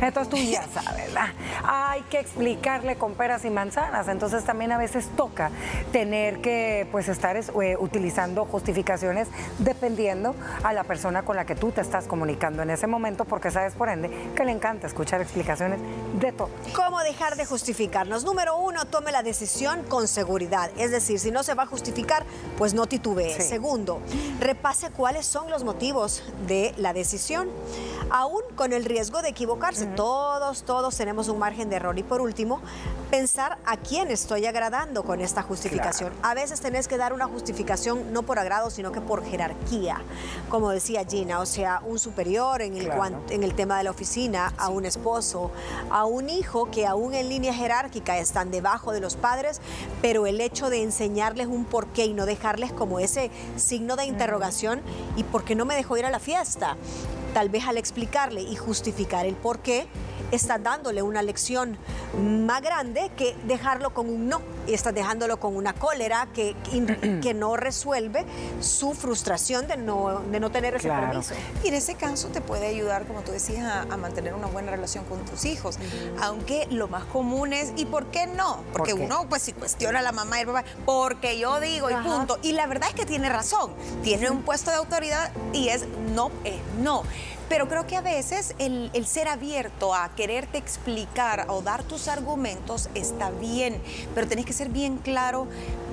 Entonces 0.00 0.28
tú 0.30 0.36
ya 0.36 0.62
sabes, 0.74 1.06
¿verdad? 1.06 1.28
hay 1.64 2.02
que 2.02 2.18
explicarle 2.20 2.96
con 2.96 3.14
peras 3.14 3.44
y 3.44 3.50
manzanas. 3.50 4.08
Entonces 4.08 4.44
también 4.44 4.72
a 4.72 4.78
veces 4.78 5.08
toca 5.16 5.50
tener 5.92 6.40
que 6.40 6.86
pues 6.92 7.08
estar 7.08 7.36
es- 7.36 7.50
eh, 7.62 7.76
utilizando 7.78 8.44
justificaciones 8.44 9.28
dependiendo 9.58 10.34
a 10.62 10.72
la 10.72 10.84
persona 10.84 11.22
con 11.24 11.36
la 11.36 11.44
que 11.46 11.54
tú 11.54 11.70
te 11.72 11.80
estás 11.80 12.06
comunicando 12.06 12.62
en 12.62 12.70
ese 12.70 12.86
momento, 12.86 13.24
porque 13.24 13.50
sabes 13.50 13.74
por 13.74 13.88
ende 13.88 14.10
que 14.34 14.44
le 14.44 14.52
encanta 14.52 14.86
escuchar 14.86 15.20
explicaciones 15.20 15.78
de 16.20 16.32
todo. 16.32 16.50
¿Cómo 16.74 17.00
dejar 17.00 17.36
de 17.36 17.46
justificarnos? 17.46 18.24
Número 18.24 18.56
uno, 18.56 18.84
tome 18.86 19.12
la 19.12 19.22
decisión 19.22 19.82
con 19.84 20.08
seguridad. 20.08 20.70
Es 20.76 20.90
decir, 20.90 21.18
si 21.18 21.30
no 21.30 21.42
se 21.42 21.54
va 21.54 21.64
a 21.64 21.66
justificar, 21.66 22.24
pues 22.58 22.74
no 22.74 22.86
titubee. 22.86 23.34
Sí. 23.34 23.42
Segundo, 23.48 24.00
repase 24.40 24.90
cuáles 24.90 25.26
son 25.26 25.50
los 25.50 25.64
motivos 25.64 26.22
de 26.46 26.63
la 26.76 26.92
decisión, 26.92 27.48
aún 28.10 28.42
con 28.56 28.72
el 28.72 28.84
riesgo 28.84 29.20
de 29.22 29.28
equivocarse. 29.30 29.86
Todos, 29.86 30.62
todos 30.62 30.96
tenemos 30.96 31.28
un 31.28 31.38
margen 31.38 31.68
de 31.68 31.76
error. 31.76 31.98
Y 31.98 32.02
por 32.02 32.20
último, 32.20 32.60
pensar 33.10 33.58
a 33.66 33.76
quién 33.76 34.10
estoy 34.10 34.46
agradando 34.46 35.04
con 35.04 35.20
esta 35.20 35.42
justificación. 35.42 36.12
A 36.22 36.34
veces 36.34 36.60
tenés 36.60 36.88
que 36.88 36.96
dar 36.96 37.12
una 37.12 37.26
justificación 37.26 38.12
no 38.12 38.22
por 38.22 38.38
agrado, 38.38 38.70
sino 38.70 38.92
que 38.92 39.00
por 39.00 39.24
jerarquía. 39.24 40.00
Como 40.48 40.70
decía 40.70 41.04
Gina, 41.08 41.40
o 41.40 41.46
sea, 41.46 41.80
un 41.84 41.98
superior 41.98 42.62
en 42.62 42.76
el, 42.76 42.84
Claro. 42.84 42.98
cuan- 42.98 43.22
en 43.30 43.42
el 43.42 43.54
tema 43.54 43.78
de 43.78 43.84
la 43.84 43.90
oficina, 43.90 44.52
a 44.58 44.68
un 44.68 44.84
esposo, 44.84 45.50
a 45.90 46.04
un 46.04 46.28
hijo 46.28 46.70
que 46.70 46.86
aún 46.86 47.14
en 47.14 47.28
línea 47.28 47.54
jerárquica 47.54 48.18
están 48.18 48.50
debajo 48.50 48.92
de 48.92 49.00
los 49.00 49.16
padres, 49.16 49.60
pero 50.02 50.26
el 50.26 50.40
hecho 50.40 50.70
de 50.70 50.82
enseñarles 50.82 51.46
un 51.46 51.64
porqué 51.64 52.06
y 52.06 52.14
no 52.14 52.26
dejarles 52.26 52.72
como 52.72 52.98
ese 53.00 53.30
signo 53.56 53.96
de 53.96 54.04
interrogación, 54.06 54.82
¿y 55.16 55.22
por 55.24 55.44
qué 55.44 55.54
no 55.54 55.64
me 55.64 55.74
dejó 55.76 55.96
ir 55.96 56.04
a 56.06 56.10
la 56.10 56.18
fiesta? 56.18 56.53
Tal 57.32 57.48
vez 57.48 57.64
al 57.66 57.76
explicarle 57.76 58.42
y 58.42 58.56
justificar 58.56 59.26
el 59.26 59.34
por 59.34 59.58
qué, 59.58 59.86
estás 60.30 60.62
dándole 60.62 61.02
una 61.02 61.22
lección 61.22 61.76
más 62.18 62.62
grande 62.62 63.10
que 63.16 63.36
dejarlo 63.44 63.92
con 63.94 64.08
un 64.08 64.28
no. 64.28 64.40
Y 64.66 64.72
estás 64.72 64.94
dejándolo 64.94 65.38
con 65.38 65.56
una 65.56 65.74
cólera 65.74 66.28
que, 66.32 66.56
que, 67.22 67.34
no 67.34 67.56
resuelve 67.56 68.24
su 68.60 68.94
frustración 68.94 69.66
de 69.66 69.76
no, 69.76 70.20
de 70.30 70.40
no 70.40 70.50
tener 70.50 70.74
ese 70.76 70.88
Claro. 70.88 71.08
permiso. 71.08 71.34
Y 71.62 71.68
en 71.68 71.74
ese 71.74 71.94
caso 71.96 72.28
te 72.28 72.40
puede 72.40 72.66
ayudar, 72.68 73.06
como 73.06 73.20
tú 73.20 73.32
decías, 73.32 73.64
a, 73.64 73.82
a 73.82 73.96
mantener 73.96 74.32
una 74.34 74.46
buena 74.46 74.70
relación 74.70 75.04
con 75.04 75.24
tus 75.24 75.44
hijos. 75.44 75.78
Aunque 76.20 76.66
lo 76.70 76.88
más 76.88 77.04
común 77.04 77.52
es, 77.52 77.72
¿y 77.76 77.84
por 77.84 78.06
qué 78.06 78.26
no? 78.26 78.62
Porque 78.72 78.92
¿Por 78.92 79.00
qué? 79.00 79.06
uno, 79.06 79.26
pues, 79.28 79.42
si 79.42 79.52
cuestiona 79.52 79.98
a 79.98 80.02
la 80.02 80.12
mamá 80.12 80.38
y 80.38 80.40
el 80.42 80.46
papá, 80.46 80.64
porque 80.86 81.38
yo 81.38 81.60
digo 81.60 81.90
y 81.90 81.94
punto. 81.94 82.38
Y 82.42 82.52
la 82.52 82.66
verdad 82.66 82.88
es 82.88 82.94
que 82.94 83.04
tiene 83.04 83.28
razón. 83.28 83.72
Tiene 84.02 84.30
un 84.30 84.42
puesto 84.42 84.70
de 84.70 84.76
autoridad 84.78 85.30
y 85.52 85.68
es 85.68 85.84
no, 86.14 86.30
es 86.44 86.56
no. 86.80 87.02
Pero 87.54 87.68
creo 87.68 87.86
que 87.86 87.96
a 87.96 88.00
veces 88.00 88.56
el, 88.58 88.90
el 88.94 89.06
ser 89.06 89.28
abierto 89.28 89.94
a 89.94 90.08
quererte 90.16 90.58
explicar 90.58 91.44
o 91.46 91.62
dar 91.62 91.84
tus 91.84 92.08
argumentos 92.08 92.90
está 92.96 93.30
bien, 93.30 93.80
pero 94.12 94.26
tenés 94.26 94.44
que 94.44 94.52
ser 94.52 94.70
bien 94.70 94.96
claro, 94.96 95.46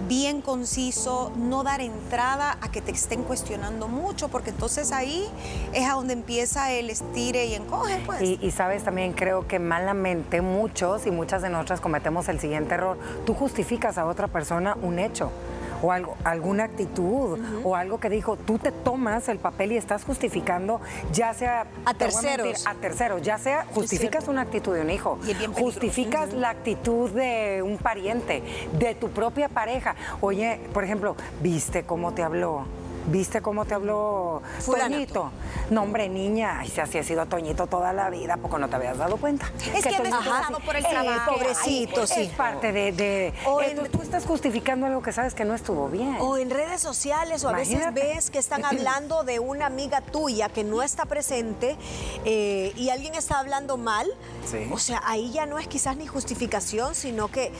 bien 0.08 0.42
conciso, 0.42 1.32
no 1.36 1.62
dar 1.62 1.82
entrada 1.82 2.58
a 2.62 2.72
que 2.72 2.82
te 2.82 2.90
estén 2.90 3.22
cuestionando 3.22 3.88
mucho, 3.88 4.30
porque 4.30 4.50
entonces 4.50 4.92
ahí 4.92 5.30
es 5.72 5.88
a 5.88 5.94
donde 5.94 6.14
empieza 6.14 6.72
el 6.72 6.90
estire 6.90 7.46
y 7.46 7.54
encoge, 7.54 8.02
pues. 8.08 8.24
Y, 8.24 8.40
y 8.42 8.50
sabes, 8.50 8.84
también 8.84 9.14
creo 9.14 9.48
que 9.48 9.60
malamente 9.60 10.42
muchos 10.42 11.06
y 11.06 11.12
muchas 11.12 11.44
de 11.44 11.52
nosotras 11.52 11.80
cometemos 11.80 12.28
el 12.28 12.40
siguiente 12.40 12.74
error. 12.74 12.98
Tú 13.24 13.36
justificas 13.36 14.00
a 14.00 14.08
otra 14.08 14.28
persona 14.28 14.80
un 14.82 14.98
hecho 14.98 15.32
o 15.82 15.92
algo, 15.92 16.18
alguna 16.24 16.66
actitud 16.66 17.40
o 17.64 17.76
algo 17.76 18.00
que 18.00 18.10
dijo, 18.10 18.38
tú 18.38 18.58
te 18.58 18.72
tomas 18.72 19.30
el 19.30 19.40
papel 19.40 19.72
y 19.74 19.78
estás 19.78 20.04
justificando, 20.04 20.82
ya 21.12 21.34
sea 21.34 21.62
A 21.86 21.94
mentir, 21.94 21.98
terceros. 21.98 22.68
a 22.68 22.76
terceros, 22.76 23.22
ya 23.22 23.38
sea 23.38 23.66
justificas 23.74 24.28
una 24.28 24.42
actitud 24.42 24.74
de 24.74 24.82
un 24.82 24.90
hijo, 24.90 25.20
justificas 25.58 26.34
la 26.34 26.50
actitud 26.50 27.10
de 27.12 27.62
un 27.64 27.78
pariente, 27.78 28.44
de 28.74 28.96
tu 28.96 29.10
propia 29.10 29.50
pareja. 29.50 29.96
Oye, 30.22 30.60
por 30.74 30.84
ejemplo, 30.84 31.16
¿viste 31.42 31.84
cómo 31.84 32.14
te 32.14 32.24
habló? 32.24 32.66
¿Viste 33.08 33.42
cómo 33.42 33.66
te 33.66 33.74
habló. 33.74 34.42
Toñito? 34.66 35.32
No, 35.70 35.82
hombre, 35.84 36.08
niña, 36.08 36.60
ay, 36.60 36.70
si 36.70 36.80
así 36.82 36.98
ha 36.98 37.04
sido 37.04 37.26
Toñito 37.26 37.68
toda 37.68 37.94
la 37.94 38.10
vida, 38.10 38.38
poco 38.38 38.58
no 38.60 38.70
te 38.70 38.76
habías 38.76 38.98
dado 38.98 39.18
cuenta. 39.18 39.52
Es 39.74 39.84
que 39.84 39.90
veces 40.00 40.12
Toñito 40.12 40.60
por 40.66 40.76
el 40.76 40.86
Eh, 40.86 40.90
trabajo. 40.90 41.34
pobrecito, 41.34 42.04
es 42.04 42.10
sí. 42.10 42.32
parte 42.38 42.72
de... 42.72 42.92
de 42.92 43.34
O 43.46 43.62
Entonces, 43.62 43.86
en- 43.86 43.92
tú 43.92 44.02
estás 44.04 44.26
justificando 44.26 44.86
algo 44.86 45.02
que 45.02 45.12
sabes 45.12 45.34
que 45.34 45.46
no 45.46 45.56
estuvo 45.56 45.88
bien. 45.90 46.18
O 46.20 46.38
en 46.38 46.50
redes 46.50 46.80
sociales, 46.82 47.44
o 47.44 47.50
a 47.50 47.54
veces 47.54 47.82
ves 47.94 48.30
que 48.30 48.40
están 48.40 48.64
hablando 48.66 49.24
de 49.24 49.40
una 49.40 49.66
amiga 49.66 50.02
tuya 50.02 50.50
que 50.50 50.64
no 50.64 50.84
está 50.84 51.06
presente 51.06 51.78
eh, 52.26 52.72
y 52.76 52.90
alguien 52.90 53.16
está 53.16 53.40
hablando 53.40 53.78
mal. 53.78 54.08
Sí. 54.50 54.70
O 54.72 54.78
sea, 54.78 55.02
ahí 55.06 55.32
ya 55.32 55.46
no 55.46 55.58
es 55.58 55.68
quizás 55.68 55.98
ni 55.98 56.06
justificación, 56.08 56.94
sino 56.96 57.30
que, 57.30 57.52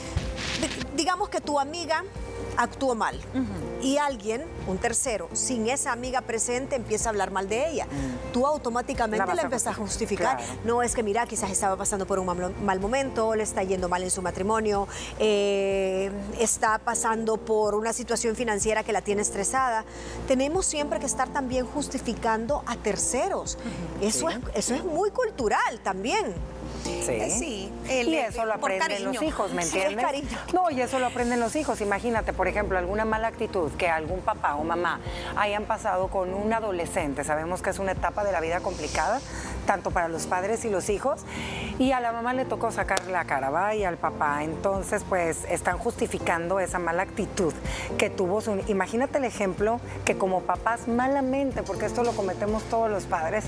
di- 0.60 0.86
digamos 0.96 1.28
que 1.28 1.40
tu 1.40 1.58
amiga 1.58 2.04
actuó 2.56 2.94
mal 2.94 3.18
y 3.80 3.96
alguien, 3.98 4.44
un 4.66 4.78
tercero, 4.78 5.28
sin 5.32 5.68
esa 5.68 5.92
amiga 5.92 6.20
presente, 6.20 6.76
empieza 6.76 7.08
a 7.08 7.10
hablar 7.10 7.30
mal 7.30 7.48
de 7.48 7.70
ella, 7.70 7.86
Mm. 7.86 8.32
tú 8.32 8.46
automáticamente 8.46 9.34
la, 9.34 9.42
empiezas 9.42 9.66
a 9.68 9.74
justificar. 9.74 10.36
Claro. 10.36 10.52
No, 10.64 10.82
es 10.82 10.94
que 10.94 11.02
mira, 11.02 11.26
quizás 11.26 11.50
estaba 11.50 11.76
pasando 11.76 12.06
por 12.06 12.18
un 12.18 12.26
mal, 12.26 12.54
mal 12.62 12.80
momento, 12.80 13.34
le 13.34 13.42
está 13.42 13.62
yendo 13.62 13.88
mal 13.88 14.02
en 14.02 14.10
su 14.10 14.22
matrimonio, 14.22 14.86
eh, 15.18 16.10
está 16.38 16.78
pasando 16.78 17.36
por 17.36 17.74
una 17.74 17.92
situación 17.92 18.36
financiera 18.36 18.82
que 18.82 18.92
la 18.92 19.02
tiene 19.02 19.22
estresada. 19.22 19.84
Tenemos 20.28 20.66
siempre 20.66 21.00
que 21.00 21.06
estar 21.06 21.28
también 21.28 21.66
justificando 21.66 22.62
a 22.66 22.76
terceros. 22.76 23.58
Eso, 24.00 24.28
es, 24.28 24.38
eso 24.54 24.74
es 24.74 24.84
muy 24.84 25.10
cultural 25.10 25.80
también. 25.82 26.34
Sí. 26.84 27.12
Eh, 27.12 27.30
sí, 27.30 27.72
el- 27.88 28.08
y 28.08 28.16
eso 28.16 28.44
lo 28.44 28.54
aprenden 28.54 29.04
los 29.04 29.22
hijos, 29.22 29.52
¿me 29.52 29.62
entiendes? 29.62 30.04
No, 30.52 30.70
y 30.70 30.80
eso 30.80 30.98
lo 30.98 31.06
aprenden 31.06 31.40
los 31.40 31.54
hijos. 31.56 31.80
Imagínate, 31.80 32.32
por 32.32 32.48
ejemplo, 32.48 32.78
alguna 32.78 33.04
mala 33.04 33.28
actitud 33.28 33.70
que 33.72 33.88
algún 33.88 34.20
papá 34.20 34.56
o 34.56 34.64
mamá 34.64 35.00
hayan 35.36 35.64
pasado 35.64 36.08
con 36.08 36.32
un 36.34 36.52
adolescente. 36.52 37.24
Sabemos 37.24 37.62
que 37.62 37.70
es 37.70 37.78
una 37.78 37.92
etapa 37.92 38.24
de 38.24 38.32
la 38.32 38.40
vida 38.40 38.60
complicada, 38.60 39.20
tanto 39.66 39.90
para 39.90 40.08
los 40.08 40.26
padres 40.26 40.64
y 40.64 40.70
los 40.70 40.88
hijos. 40.90 41.20
Y 41.78 41.92
a 41.92 42.00
la 42.00 42.12
mamá 42.12 42.34
le 42.34 42.44
tocó 42.44 42.70
sacar 42.70 43.06
la 43.06 43.24
cara, 43.24 43.50
¿va? 43.50 43.74
Y 43.74 43.84
al 43.84 43.96
papá. 43.96 44.44
Entonces, 44.44 45.04
pues, 45.08 45.44
están 45.48 45.78
justificando 45.78 46.60
esa 46.60 46.78
mala 46.78 47.02
actitud 47.02 47.52
que 47.98 48.10
tuvo 48.10 48.40
su... 48.40 48.60
Imagínate 48.68 49.18
el 49.18 49.24
ejemplo 49.24 49.80
que 50.04 50.16
como 50.18 50.42
papás 50.42 50.86
malamente, 50.88 51.62
porque 51.62 51.86
esto 51.86 52.02
lo 52.04 52.12
cometemos 52.12 52.62
todos 52.64 52.90
los 52.90 53.04
padres, 53.04 53.44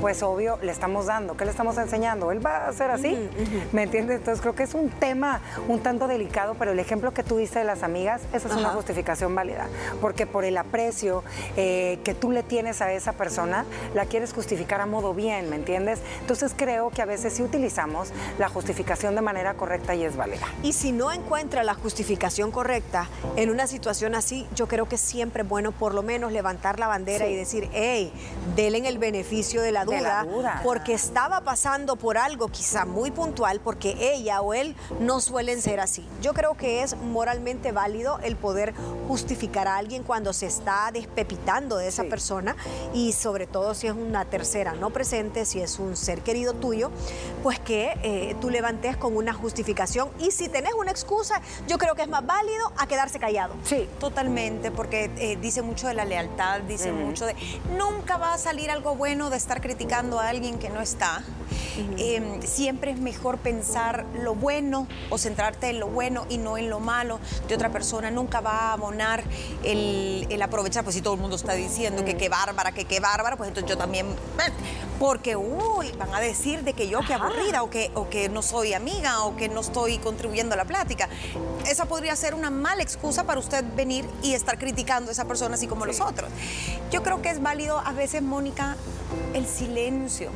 pues 0.00 0.22
obvio 0.22 0.58
le 0.62 0.72
estamos 0.72 1.06
dando. 1.06 1.36
¿Qué 1.36 1.44
le 1.44 1.50
estamos 1.50 1.78
enseñando? 1.78 2.32
Él 2.32 2.44
va 2.44 2.66
a 2.66 2.68
ser 2.78 2.90
así, 2.90 3.28
¿me 3.72 3.82
entiendes? 3.82 4.18
Entonces 4.18 4.40
creo 4.40 4.54
que 4.54 4.62
es 4.62 4.74
un 4.74 4.88
tema 4.90 5.40
un 5.68 5.80
tanto 5.80 6.08
delicado, 6.08 6.54
pero 6.58 6.72
el 6.72 6.78
ejemplo 6.78 7.12
que 7.12 7.22
tú 7.22 7.36
diste 7.36 7.58
de 7.58 7.64
las 7.64 7.82
amigas, 7.82 8.22
esa 8.32 8.48
es 8.48 8.54
una 8.54 8.70
justificación 8.70 9.34
válida, 9.34 9.66
porque 10.00 10.26
por 10.26 10.44
el 10.44 10.56
aprecio 10.56 11.22
eh, 11.56 11.98
que 12.04 12.14
tú 12.14 12.30
le 12.30 12.42
tienes 12.42 12.80
a 12.80 12.92
esa 12.92 13.12
persona, 13.12 13.64
la 13.94 14.06
quieres 14.06 14.32
justificar 14.32 14.80
a 14.80 14.86
modo 14.86 15.12
bien, 15.14 15.50
¿me 15.50 15.56
entiendes? 15.56 16.00
Entonces 16.20 16.52
creo 16.56 16.90
que 16.90 17.02
a 17.02 17.06
veces 17.06 17.34
sí 17.34 17.42
utilizamos 17.42 18.10
la 18.38 18.48
justificación 18.48 19.14
de 19.14 19.20
manera 19.20 19.54
correcta 19.54 19.94
y 19.94 20.04
es 20.04 20.16
válida. 20.16 20.46
Y 20.62 20.72
si 20.72 20.92
no 20.92 21.12
encuentra 21.12 21.62
la 21.64 21.74
justificación 21.74 22.50
correcta 22.50 23.08
en 23.36 23.50
una 23.50 23.66
situación 23.66 24.14
así, 24.14 24.46
yo 24.54 24.68
creo 24.68 24.88
que 24.88 24.96
siempre 24.98 25.42
es 25.42 25.48
bueno 25.48 25.72
por 25.72 25.94
lo 25.94 26.02
menos 26.02 26.32
levantar 26.32 26.78
la 26.78 26.86
bandera 26.86 27.26
Sí. 27.26 27.32
y 27.32 27.36
decir, 27.36 27.68
hey, 27.72 28.12
denle 28.54 28.86
el 28.88 28.98
beneficio 28.98 29.60
de 29.62 29.72
la 29.72 29.84
duda, 29.84 29.96
De 29.96 30.02
la 30.02 30.24
duda. 30.24 30.60
porque 30.62 30.92
estaba 30.94 31.40
pasando 31.40 31.96
por 31.96 32.16
algo 32.18 32.48
quizá 32.68 32.84
muy 32.84 33.10
puntual, 33.10 33.60
porque 33.64 33.96
ella 34.12 34.42
o 34.42 34.52
él 34.52 34.76
no 35.00 35.20
suelen 35.22 35.62
ser 35.62 35.80
así. 35.80 36.06
Yo 36.20 36.34
creo 36.34 36.52
que 36.54 36.82
es 36.82 36.98
moralmente 36.98 37.72
válido 37.72 38.18
el 38.22 38.36
poder 38.36 38.74
justificar 39.08 39.66
a 39.66 39.78
alguien 39.78 40.02
cuando 40.02 40.34
se 40.34 40.44
está 40.44 40.90
despepitando 40.92 41.78
de 41.78 41.88
esa 41.88 42.02
Sí. 42.02 42.10
persona 42.10 42.56
y 42.92 43.12
sobre 43.14 43.46
todo 43.46 43.74
si 43.74 43.86
es 43.86 43.94
una 43.94 44.26
tercera 44.26 44.74
no 44.74 44.90
presente, 44.90 45.46
si 45.46 45.60
es 45.62 45.78
un 45.78 45.96
ser 45.96 46.20
querido 46.20 46.52
tuyo, 46.52 46.90
pues 47.42 47.58
que 47.58 47.98
eh, 48.02 48.36
tú 48.38 48.50
levantes 48.50 48.98
con 48.98 49.16
una 49.16 49.32
justificación 49.32 50.10
y 50.18 50.30
si 50.30 50.50
tenés 50.50 50.74
una 50.74 50.90
excusa, 50.90 51.40
yo 51.68 51.78
creo 51.78 51.94
que 51.94 52.02
es 52.02 52.08
más 52.08 52.26
válido 52.26 52.70
a 52.76 52.86
quedarse 52.86 53.18
callado. 53.18 53.54
Sí, 53.64 53.88
Totalmente, 53.98 54.70
porque 54.70 55.10
eh, 55.16 55.38
dice 55.40 55.62
mucho 55.62 55.86
de 55.88 55.94
la 55.94 56.04
lealtad, 56.04 56.60
dice 56.60 56.92
mucho 56.92 57.24
de... 57.24 57.34
Nunca 57.78 58.18
va 58.18 58.34
a 58.34 58.38
salir 58.38 58.70
algo 58.70 58.94
bueno 58.94 59.30
de 59.30 59.38
estar 59.38 59.62
criticando 59.62 60.20
a 60.20 60.28
alguien 60.28 60.58
que 60.58 60.68
no 60.68 60.82
está. 60.82 61.22
Eh, 61.96 62.40
siempre 62.44 62.90
es 62.90 62.98
mejor 62.98 63.38
pensar 63.38 64.04
lo 64.22 64.34
bueno 64.34 64.86
o 65.10 65.18
centrarte 65.18 65.70
en 65.70 65.80
lo 65.80 65.88
bueno 65.88 66.26
y 66.28 66.38
no 66.38 66.58
en 66.58 66.70
lo 66.70 66.80
malo 66.80 67.20
de 67.48 67.54
otra 67.54 67.70
persona. 67.70 68.10
Nunca 68.10 68.40
va 68.40 68.70
a 68.70 68.72
abonar 68.72 69.24
el, 69.64 70.26
el 70.30 70.42
aprovechar, 70.42 70.84
pues 70.84 70.96
si 70.96 71.02
todo 71.02 71.14
el 71.14 71.20
mundo 71.20 71.36
está 71.36 71.54
diciendo 71.54 72.04
que 72.04 72.16
qué 72.16 72.28
bárbara, 72.28 72.72
que 72.72 72.84
qué 72.84 73.00
bárbara, 73.00 73.36
pues 73.36 73.48
entonces 73.48 73.68
yo 73.68 73.76
también... 73.76 74.06
eh, 74.06 74.52
Porque, 74.98 75.36
uy, 75.36 75.92
van 75.96 76.12
a 76.12 76.18
decir 76.18 76.64
de 76.64 76.72
que 76.72 76.88
yo 76.88 77.00
qué 77.06 77.14
aburrida 77.14 77.62
o 77.62 77.70
que, 77.70 77.92
o 77.94 78.08
que 78.08 78.28
no 78.28 78.42
soy 78.42 78.74
amiga 78.74 79.22
o 79.22 79.36
que 79.36 79.48
no 79.48 79.60
estoy 79.60 79.98
contribuyendo 79.98 80.54
a 80.54 80.56
la 80.56 80.64
plática. 80.64 81.08
Esa 81.70 81.84
podría 81.84 82.16
ser 82.16 82.34
una 82.34 82.50
mala 82.50 82.82
excusa 82.82 83.22
para 83.22 83.38
usted 83.38 83.64
venir 83.76 84.04
y 84.24 84.34
estar 84.34 84.58
criticando 84.58 85.10
a 85.10 85.12
esa 85.12 85.26
persona 85.26 85.54
así 85.54 85.68
como 85.68 85.86
los 85.86 86.00
otros. 86.00 86.30
Yo 86.90 87.04
creo 87.04 87.22
que 87.22 87.30
es 87.30 87.40
válido 87.40 87.78
a 87.78 87.92
veces, 87.92 88.22
Mónica, 88.22 88.76
el 89.34 89.46
silencio. 89.46 90.30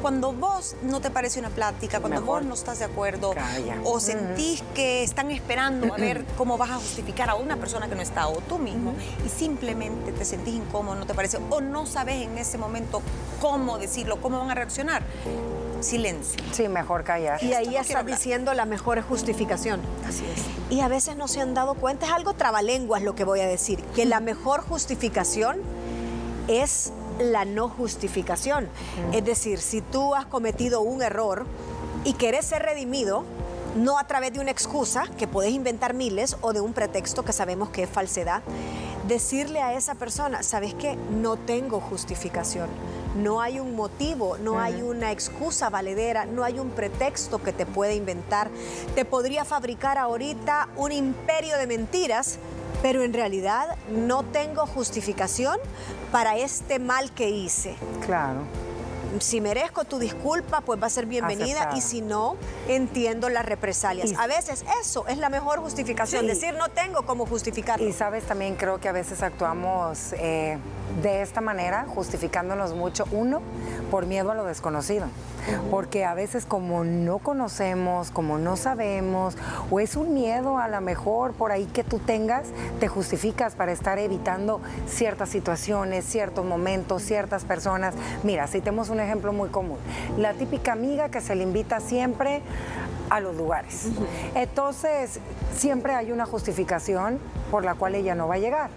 Cuando 0.00 0.32
vos 0.32 0.76
no 0.82 1.00
te 1.00 1.10
parece 1.10 1.38
una 1.40 1.50
plática, 1.50 2.00
cuando 2.00 2.20
Mejor. 2.20 2.40
vos 2.40 2.48
no 2.48 2.54
estás 2.54 2.78
de 2.78 2.86
acuerdo 2.86 3.32
Calla. 3.32 3.78
o 3.84 4.00
sentís 4.00 4.62
que 4.74 5.02
están 5.02 5.30
esperando 5.30 5.92
a 5.92 5.96
ver 5.96 6.24
cómo 6.36 6.56
vas 6.56 6.70
a 6.70 6.76
justificar 6.76 7.30
a 7.30 7.34
una 7.34 7.56
persona 7.56 7.88
que 7.88 7.94
no 7.94 8.02
está 8.02 8.28
o 8.28 8.40
tú 8.40 8.58
mismo 8.58 8.94
y 9.24 9.28
simplemente 9.28 10.12
te 10.12 10.24
sentís 10.24 10.54
incómodo, 10.54 10.96
no 10.96 11.06
te 11.06 11.14
parece 11.14 11.38
o 11.50 11.60
no 11.60 11.86
sabes 11.86 12.22
en 12.22 12.38
ese 12.38 12.58
momento 12.58 13.02
cómo 13.40 13.78
decirlo, 13.78 14.20
cómo 14.20 14.38
van 14.38 14.50
a 14.50 14.54
reaccionar, 14.54 15.02
silencio. 15.80 16.42
sí, 16.52 16.68
mejor 16.68 17.04
callar. 17.04 17.42
Y 17.42 17.52
ahí 17.52 17.70
no 17.74 17.80
está 17.80 18.02
diciendo 18.02 18.54
la 18.54 18.64
mejor 18.64 19.02
justificación. 19.02 19.80
Así 20.08 20.24
es. 20.24 20.42
Y 20.70 20.80
a 20.80 20.88
veces 20.88 21.16
no 21.16 21.28
se 21.28 21.40
han 21.40 21.54
dado 21.54 21.74
cuenta, 21.74 22.06
es 22.06 22.12
algo 22.12 22.34
trabalenguas 22.34 23.02
lo 23.02 23.14
que 23.14 23.24
voy 23.24 23.40
a 23.40 23.46
decir, 23.46 23.82
que 23.94 24.06
la 24.06 24.20
mejor 24.20 24.62
justificación 24.62 25.58
es 26.48 26.92
la 27.18 27.44
no 27.44 27.68
justificación. 27.68 28.68
Es 29.12 29.24
decir, 29.24 29.58
si 29.58 29.80
tú 29.80 30.14
has 30.14 30.26
cometido 30.26 30.80
un 30.80 31.02
error 31.02 31.46
y 32.04 32.14
querés 32.14 32.46
ser 32.46 32.62
redimido, 32.62 33.24
no 33.76 33.98
a 33.98 34.06
través 34.06 34.32
de 34.32 34.40
una 34.40 34.50
excusa, 34.50 35.04
que 35.18 35.26
puedes 35.26 35.52
inventar 35.52 35.94
miles, 35.94 36.36
o 36.40 36.52
de 36.52 36.60
un 36.60 36.72
pretexto 36.72 37.24
que 37.24 37.32
sabemos 37.32 37.70
que 37.70 37.84
es 37.84 37.90
falsedad, 37.90 38.42
decirle 39.08 39.60
a 39.60 39.74
esa 39.74 39.94
persona, 39.94 40.42
¿sabes 40.42 40.74
qué? 40.74 40.96
No 40.96 41.36
tengo 41.36 41.80
justificación. 41.80 42.68
No 43.16 43.40
hay 43.40 43.60
un 43.60 43.76
motivo, 43.76 44.38
no 44.38 44.58
hay 44.58 44.82
una 44.82 45.12
excusa 45.12 45.70
valedera, 45.70 46.24
no 46.24 46.42
hay 46.42 46.58
un 46.58 46.70
pretexto 46.70 47.42
que 47.42 47.52
te 47.52 47.66
pueda 47.66 47.92
inventar. 47.92 48.50
Te 48.94 49.04
podría 49.04 49.44
fabricar 49.44 49.98
ahorita 49.98 50.68
un 50.76 50.92
imperio 50.92 51.56
de 51.58 51.66
mentiras, 51.66 52.38
pero 52.84 53.00
en 53.02 53.14
realidad 53.14 53.78
no 53.88 54.24
tengo 54.24 54.66
justificación 54.66 55.56
para 56.12 56.36
este 56.36 56.78
mal 56.78 57.10
que 57.12 57.30
hice. 57.30 57.76
Claro. 58.04 58.40
Si 59.20 59.40
merezco 59.40 59.84
tu 59.84 59.98
disculpa, 59.98 60.60
pues 60.60 60.82
va 60.82 60.88
a 60.88 60.90
ser 60.90 61.06
bienvenida 61.06 61.60
Aceptada. 61.60 61.78
y 61.78 61.80
si 61.80 62.02
no, 62.02 62.36
entiendo 62.68 63.30
las 63.30 63.46
represalias. 63.46 64.10
Y- 64.10 64.14
A 64.16 64.26
veces 64.26 64.66
eso 64.82 65.06
es 65.08 65.16
la 65.16 65.30
mejor 65.30 65.60
justificación, 65.60 66.22
Sí. 66.22 66.26
decir 66.26 66.52
no 66.58 66.68
tengo 66.68 67.06
cómo 67.06 67.24
justificarlo. 67.24 67.88
Y 67.88 67.92
sabes, 67.94 68.24
también 68.24 68.54
creo 68.56 68.78
que 68.80 68.88
a 68.90 68.92
veces 68.92 69.22
actuamos 69.22 70.12
eh, 70.18 70.58
de 71.00 71.22
esta 71.22 71.40
manera, 71.40 71.86
justificándonos 71.88 72.74
mucho, 72.74 73.06
uno, 73.12 73.40
por 73.90 74.04
miedo 74.04 74.30
a 74.30 74.34
lo 74.34 74.44
desconocido. 74.44 75.06
Porque 75.70 76.04
a 76.04 76.14
veces 76.14 76.46
como 76.46 76.84
no 76.84 77.18
conocemos, 77.18 78.10
como 78.10 78.38
no 78.38 78.56
sabemos, 78.56 79.36
o 79.70 79.80
es 79.80 79.96
un 79.96 80.14
miedo 80.14 80.58
a 80.58 80.68
lo 80.68 80.80
mejor 80.80 81.32
por 81.32 81.52
ahí 81.52 81.66
que 81.66 81.84
tú 81.84 81.98
tengas, 81.98 82.44
te 82.80 82.88
justificas 82.88 83.54
para 83.54 83.72
estar 83.72 83.98
evitando 83.98 84.60
ciertas 84.86 85.28
situaciones, 85.28 86.04
ciertos 86.04 86.44
momentos, 86.44 87.02
ciertas 87.02 87.44
personas. 87.44 87.94
Mira, 88.22 88.46
citemos 88.46 88.88
un 88.88 89.00
ejemplo 89.00 89.32
muy 89.32 89.48
común. 89.48 89.78
La 90.18 90.34
típica 90.34 90.72
amiga 90.72 91.08
que 91.08 91.20
se 91.20 91.34
le 91.34 91.42
invita 91.42 91.80
siempre 91.80 92.42
a 93.10 93.20
los 93.20 93.36
lugares. 93.36 93.88
Entonces, 94.34 95.20
siempre 95.56 95.94
hay 95.94 96.12
una 96.12 96.26
justificación 96.26 97.18
por 97.54 97.64
la 97.64 97.76
cual 97.76 97.94
ella 97.94 98.16
no 98.16 98.26
va 98.26 98.34
a 98.34 98.38
llegar. 98.38 98.68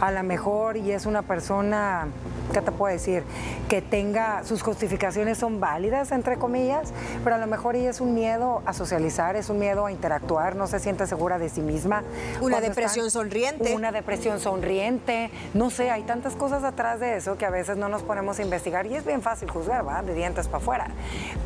A 0.00 0.10
lo 0.10 0.22
mejor, 0.22 0.78
y 0.78 0.90
es 0.92 1.04
una 1.04 1.20
persona, 1.20 2.06
¿qué 2.54 2.62
te 2.62 2.72
puedo 2.72 2.90
decir? 2.90 3.24
Que 3.68 3.82
tenga, 3.82 4.42
sus 4.44 4.62
justificaciones 4.62 5.36
son 5.36 5.60
válidas, 5.60 6.12
entre 6.12 6.38
comillas, 6.38 6.94
pero 7.24 7.36
a 7.36 7.38
lo 7.38 7.46
mejor 7.46 7.76
ella 7.76 7.90
es 7.90 8.00
un 8.00 8.14
miedo 8.14 8.62
a 8.64 8.72
socializar, 8.72 9.36
es 9.36 9.50
un 9.50 9.58
miedo 9.58 9.84
a 9.84 9.92
interactuar, 9.92 10.56
no 10.56 10.66
se 10.66 10.80
siente 10.80 11.06
segura 11.06 11.38
de 11.38 11.50
sí 11.50 11.60
misma. 11.60 12.04
Una 12.40 12.62
depresión 12.62 13.10
sonriente. 13.10 13.74
Una 13.74 13.92
depresión 13.92 14.40
sonriente, 14.40 15.30
no 15.52 15.68
sé, 15.68 15.90
hay 15.90 16.04
tantas 16.04 16.34
cosas 16.34 16.64
atrás 16.64 17.00
de 17.00 17.18
eso 17.18 17.36
que 17.36 17.44
a 17.44 17.50
veces 17.50 17.76
no 17.76 17.90
nos 17.90 18.02
ponemos 18.02 18.38
a 18.38 18.42
investigar 18.42 18.86
y 18.86 18.94
es 18.94 19.04
bien 19.04 19.20
fácil 19.20 19.50
juzgar, 19.50 19.86
¿va? 19.86 20.00
De 20.00 20.14
dientes 20.14 20.46
para 20.46 20.56
afuera. 20.56 20.86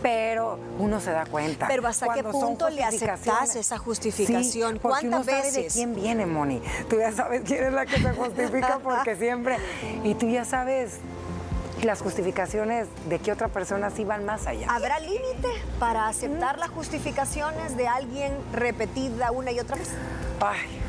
Pero 0.03 0.61
uno 0.79 1.01
se 1.01 1.11
da 1.11 1.27
cuenta. 1.27 1.67
Pero 1.67 1.89
¿hasta 1.89 2.07
qué 2.15 2.23
Cuando 2.23 2.31
son 2.31 2.49
punto 2.51 2.69
le 2.69 2.85
aceptás 2.85 3.57
esa 3.57 3.77
justificación? 3.77 4.45
Sí, 4.45 4.79
porque 4.81 5.09
uno 5.09 5.17
¿Cuántas 5.17 5.27
sabe 5.27 5.51
de 5.51 5.57
veces? 5.63 5.73
quién 5.73 5.97
viene, 5.97 6.27
Moni. 6.27 6.63
Tú 6.89 6.99
ya 6.99 7.13
sabes 7.13 7.43
quién 7.45 7.65
es 7.65 7.73
la 7.73 7.87
que 7.87 7.99
se 7.99 8.13
justifica 8.13 8.79
porque 8.83 9.17
siempre... 9.17 9.57
Y 10.05 10.15
tú 10.15 10.29
ya 10.29 10.45
sabes 10.45 10.99
las 11.83 12.01
justificaciones 12.01 12.89
de 13.09 13.19
que 13.19 13.31
otra 13.33 13.49
persona 13.49 13.91
sí 13.91 14.05
van 14.05 14.25
más 14.25 14.47
allá. 14.47 14.67
¿Habrá 14.71 14.99
límite 14.99 15.49
para 15.79 16.09
aceptar 16.09 16.59
las 16.59 16.71
justificaciones 16.71 17.77
de 17.77 17.87
alguien 17.87 18.33
repetida 18.53 19.31
una 19.31 19.53
y 19.53 19.61
otra 19.61 19.77
vez? 19.77 19.91
Ay, 20.41 20.81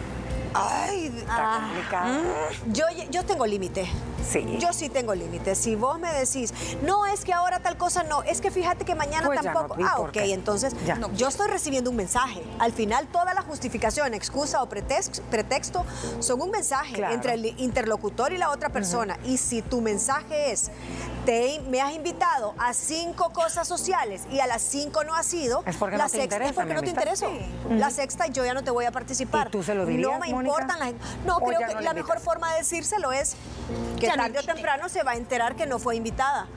Ay, 0.54 1.08
está 1.18 1.26
Ah. 1.56 1.60
complicado. 1.62 2.20
Yo, 2.68 2.86
yo 3.12 3.26
tengo 3.26 3.46
límite. 3.46 3.88
Sí. 4.30 4.58
Yo 4.60 4.74
sí 4.74 4.90
tengo 4.90 5.14
límites. 5.16 5.58
Si 5.58 5.76
vos 5.76 6.00
me 6.00 6.12
decís, 6.14 6.54
no, 6.84 7.06
es 7.06 7.24
que 7.24 7.34
ahora 7.34 7.60
tal 7.60 7.78
cosa 7.78 8.04
no, 8.04 8.24
es 8.24 8.42
que 8.42 8.52
fíjate 8.52 8.84
que 8.86 8.96
mañana 8.96 9.28
Pues 9.28 9.42
tampoco. 9.42 9.76
no, 9.78 9.82
¿y 9.82 9.88
ah, 9.88 10.00
ok, 10.00 10.18
entonces 10.18 10.74
no, 11.00 11.12
yo 11.14 11.28
estoy 11.28 11.48
recibiendo 11.48 11.90
un 11.90 11.96
mensaje. 11.96 12.42
Al 12.60 12.74
final, 12.74 13.08
toda 13.08 13.34
la 13.34 13.42
justificación, 13.42 14.14
excusa 14.14 14.62
o 14.64 14.70
pretex- 14.70 15.22
pretexto 15.30 15.86
son 16.20 16.42
un 16.42 16.52
mensaje 16.52 16.94
Claro. 16.96 17.14
entre 17.14 17.34
el 17.34 17.46
interlocutor 17.60 18.32
y 18.34 18.38
la 18.38 18.50
otra 18.52 18.70
persona. 18.70 19.18
Y 19.26 19.38
si 19.38 19.62
tu 19.62 19.82
mensaje 19.82 20.52
es, 20.52 20.72
te, 21.26 21.62
me 21.70 21.82
has 21.82 21.94
invitado 21.94 22.54
a 22.58 22.74
cinco 22.74 23.32
cosas 23.34 23.68
sociales 23.68 24.24
y 24.32 24.40
a 24.40 24.48
las 24.48 24.62
cinco 24.62 25.04
no 25.04 25.14
has 25.16 25.34
ido, 25.34 25.64
Es 25.66 25.76
porque 25.78 25.98
la 25.98 26.06
no 26.06 26.10
te 26.10 26.18
sexta 26.18 26.24
interesa, 26.36 26.50
es 26.50 26.56
porque 26.56 26.74
no 26.74 26.82
te 26.82 26.90
intereso. 26.90 27.32
La 27.70 27.92
sexta 27.92 28.28
yo 28.28 28.44
ya 28.46 28.54
no 28.54 28.64
te 28.64 28.72
voy 28.72 28.86
a 28.86 28.92
participar. 28.92 29.48
¿Y 29.48 29.52
tú 29.52 29.64
se 29.64 29.76
lo 29.76 29.86
dirías, 29.86 30.10
No 30.12 30.20
me 30.20 30.30
Mónica? 30.32 30.38
importan 30.42 30.80
las... 30.80 30.94
No, 31.26 31.38
¿O 31.38 31.46
creo 31.46 31.60
que 31.68 31.82
la 31.84 31.94
mejor 31.94 32.20
forma 32.20 32.52
de 32.54 32.60
decírselo 32.60 33.12
es 33.12 33.36
que 34.00 34.07
Ya 34.08 34.16
no 34.18 34.24
tarde 34.24 34.40
o 34.40 34.44
temprano 34.44 34.90
se 34.90 35.04
va 35.04 35.12
a 35.12 35.16
enterar 35.16 35.56
que 35.56 35.66
no 35.66 35.80
fue 35.80 35.96
invitada. 35.96 36.48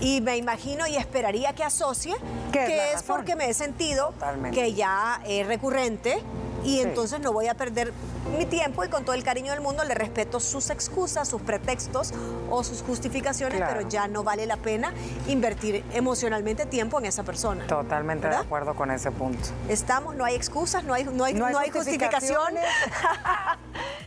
Y 0.00 0.20
me 0.20 0.36
imagino 0.36 0.86
y 0.88 0.96
esperaría 0.96 1.52
que 1.54 1.62
asocie 1.62 2.16
Que 2.50 2.92
es 2.92 3.02
que 3.02 3.06
porque 3.12 3.36
me 3.36 3.48
he 3.48 3.54
sentido 3.54 4.08
Totalmente. 4.12 4.58
que 4.60 4.74
ya 4.74 5.20
es 5.24 5.46
recurrente 5.46 6.20
y 6.64 6.76
Sí. 6.76 6.80
entonces 6.80 7.20
no 7.20 7.32
voy 7.32 7.46
a 7.48 7.54
perder 7.54 7.92
mi 8.36 8.46
tiempo 8.46 8.84
y 8.84 8.88
con 8.88 9.04
todo 9.04 9.14
el 9.14 9.22
cariño 9.24 9.52
del 9.52 9.60
mundo 9.60 9.84
le 9.84 9.94
respeto 9.94 10.40
sus 10.40 10.70
excusas, 10.70 11.28
sus 11.28 11.40
pretextos 11.42 12.12
o 12.50 12.64
sus 12.64 12.82
justificaciones, 12.82 13.58
Claro. 13.58 13.74
pero 13.76 13.88
ya 13.88 14.08
no 14.08 14.22
vale 14.24 14.46
la 14.46 14.56
pena 14.56 14.92
invertir 15.28 15.84
emocionalmente 15.92 16.66
tiempo 16.66 16.98
en 16.98 17.06
esa 17.06 17.22
persona. 17.24 17.66
Totalmente 17.68 18.28
de 18.28 18.36
acuerdo 18.36 18.74
con 18.74 18.90
ese 18.90 19.10
punto. 19.12 19.48
Estamos, 19.68 20.14
no 20.16 20.24
hay 20.24 20.34
excusas, 20.34 20.82
no 20.84 20.94
hay, 20.94 21.04
no 21.04 21.24
hay, 21.24 21.34
no 21.34 21.46
hay 21.58 21.70
justificaciones. 21.70 22.64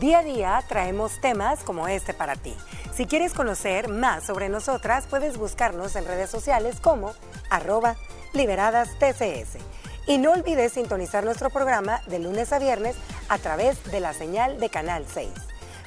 Día 0.00 0.18
a 0.18 0.22
día 0.24 0.64
traemos 0.66 1.20
temas 1.20 1.62
como 1.62 1.86
este 1.86 2.14
para 2.14 2.34
ti. 2.34 2.52
Si 2.92 3.06
quieres 3.06 3.32
conocer 3.32 3.88
más 3.88 4.24
sobre 4.24 4.48
nosotras, 4.48 5.06
puedes 5.08 5.36
buscarnos 5.36 5.94
en 5.94 6.04
redes 6.04 6.30
sociales 6.30 6.80
como 6.80 7.12
arroba 7.48 7.94
liberadas 8.32 8.90
TCS. 8.98 9.58
Y 10.08 10.18
no 10.18 10.32
olvides 10.32 10.72
sintonizar 10.72 11.24
nuestro 11.24 11.48
programa 11.48 12.00
de 12.08 12.18
lunes 12.18 12.52
a 12.52 12.58
viernes 12.58 12.96
a 13.28 13.38
través 13.38 13.84
de 13.84 14.00
la 14.00 14.12
señal 14.12 14.58
de 14.58 14.68
Canal 14.68 15.06
6. 15.06 15.30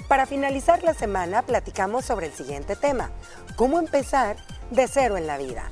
Para 0.07 0.25
finalizar 0.25 0.83
la 0.83 0.93
semana, 0.93 1.41
platicamos 1.41 2.05
sobre 2.05 2.27
el 2.27 2.33
siguiente 2.33 2.77
tema, 2.77 3.11
cómo 3.57 3.77
empezar 3.77 4.37
de 4.71 4.87
cero 4.87 5.17
en 5.17 5.27
la 5.27 5.37
vida. 5.37 5.69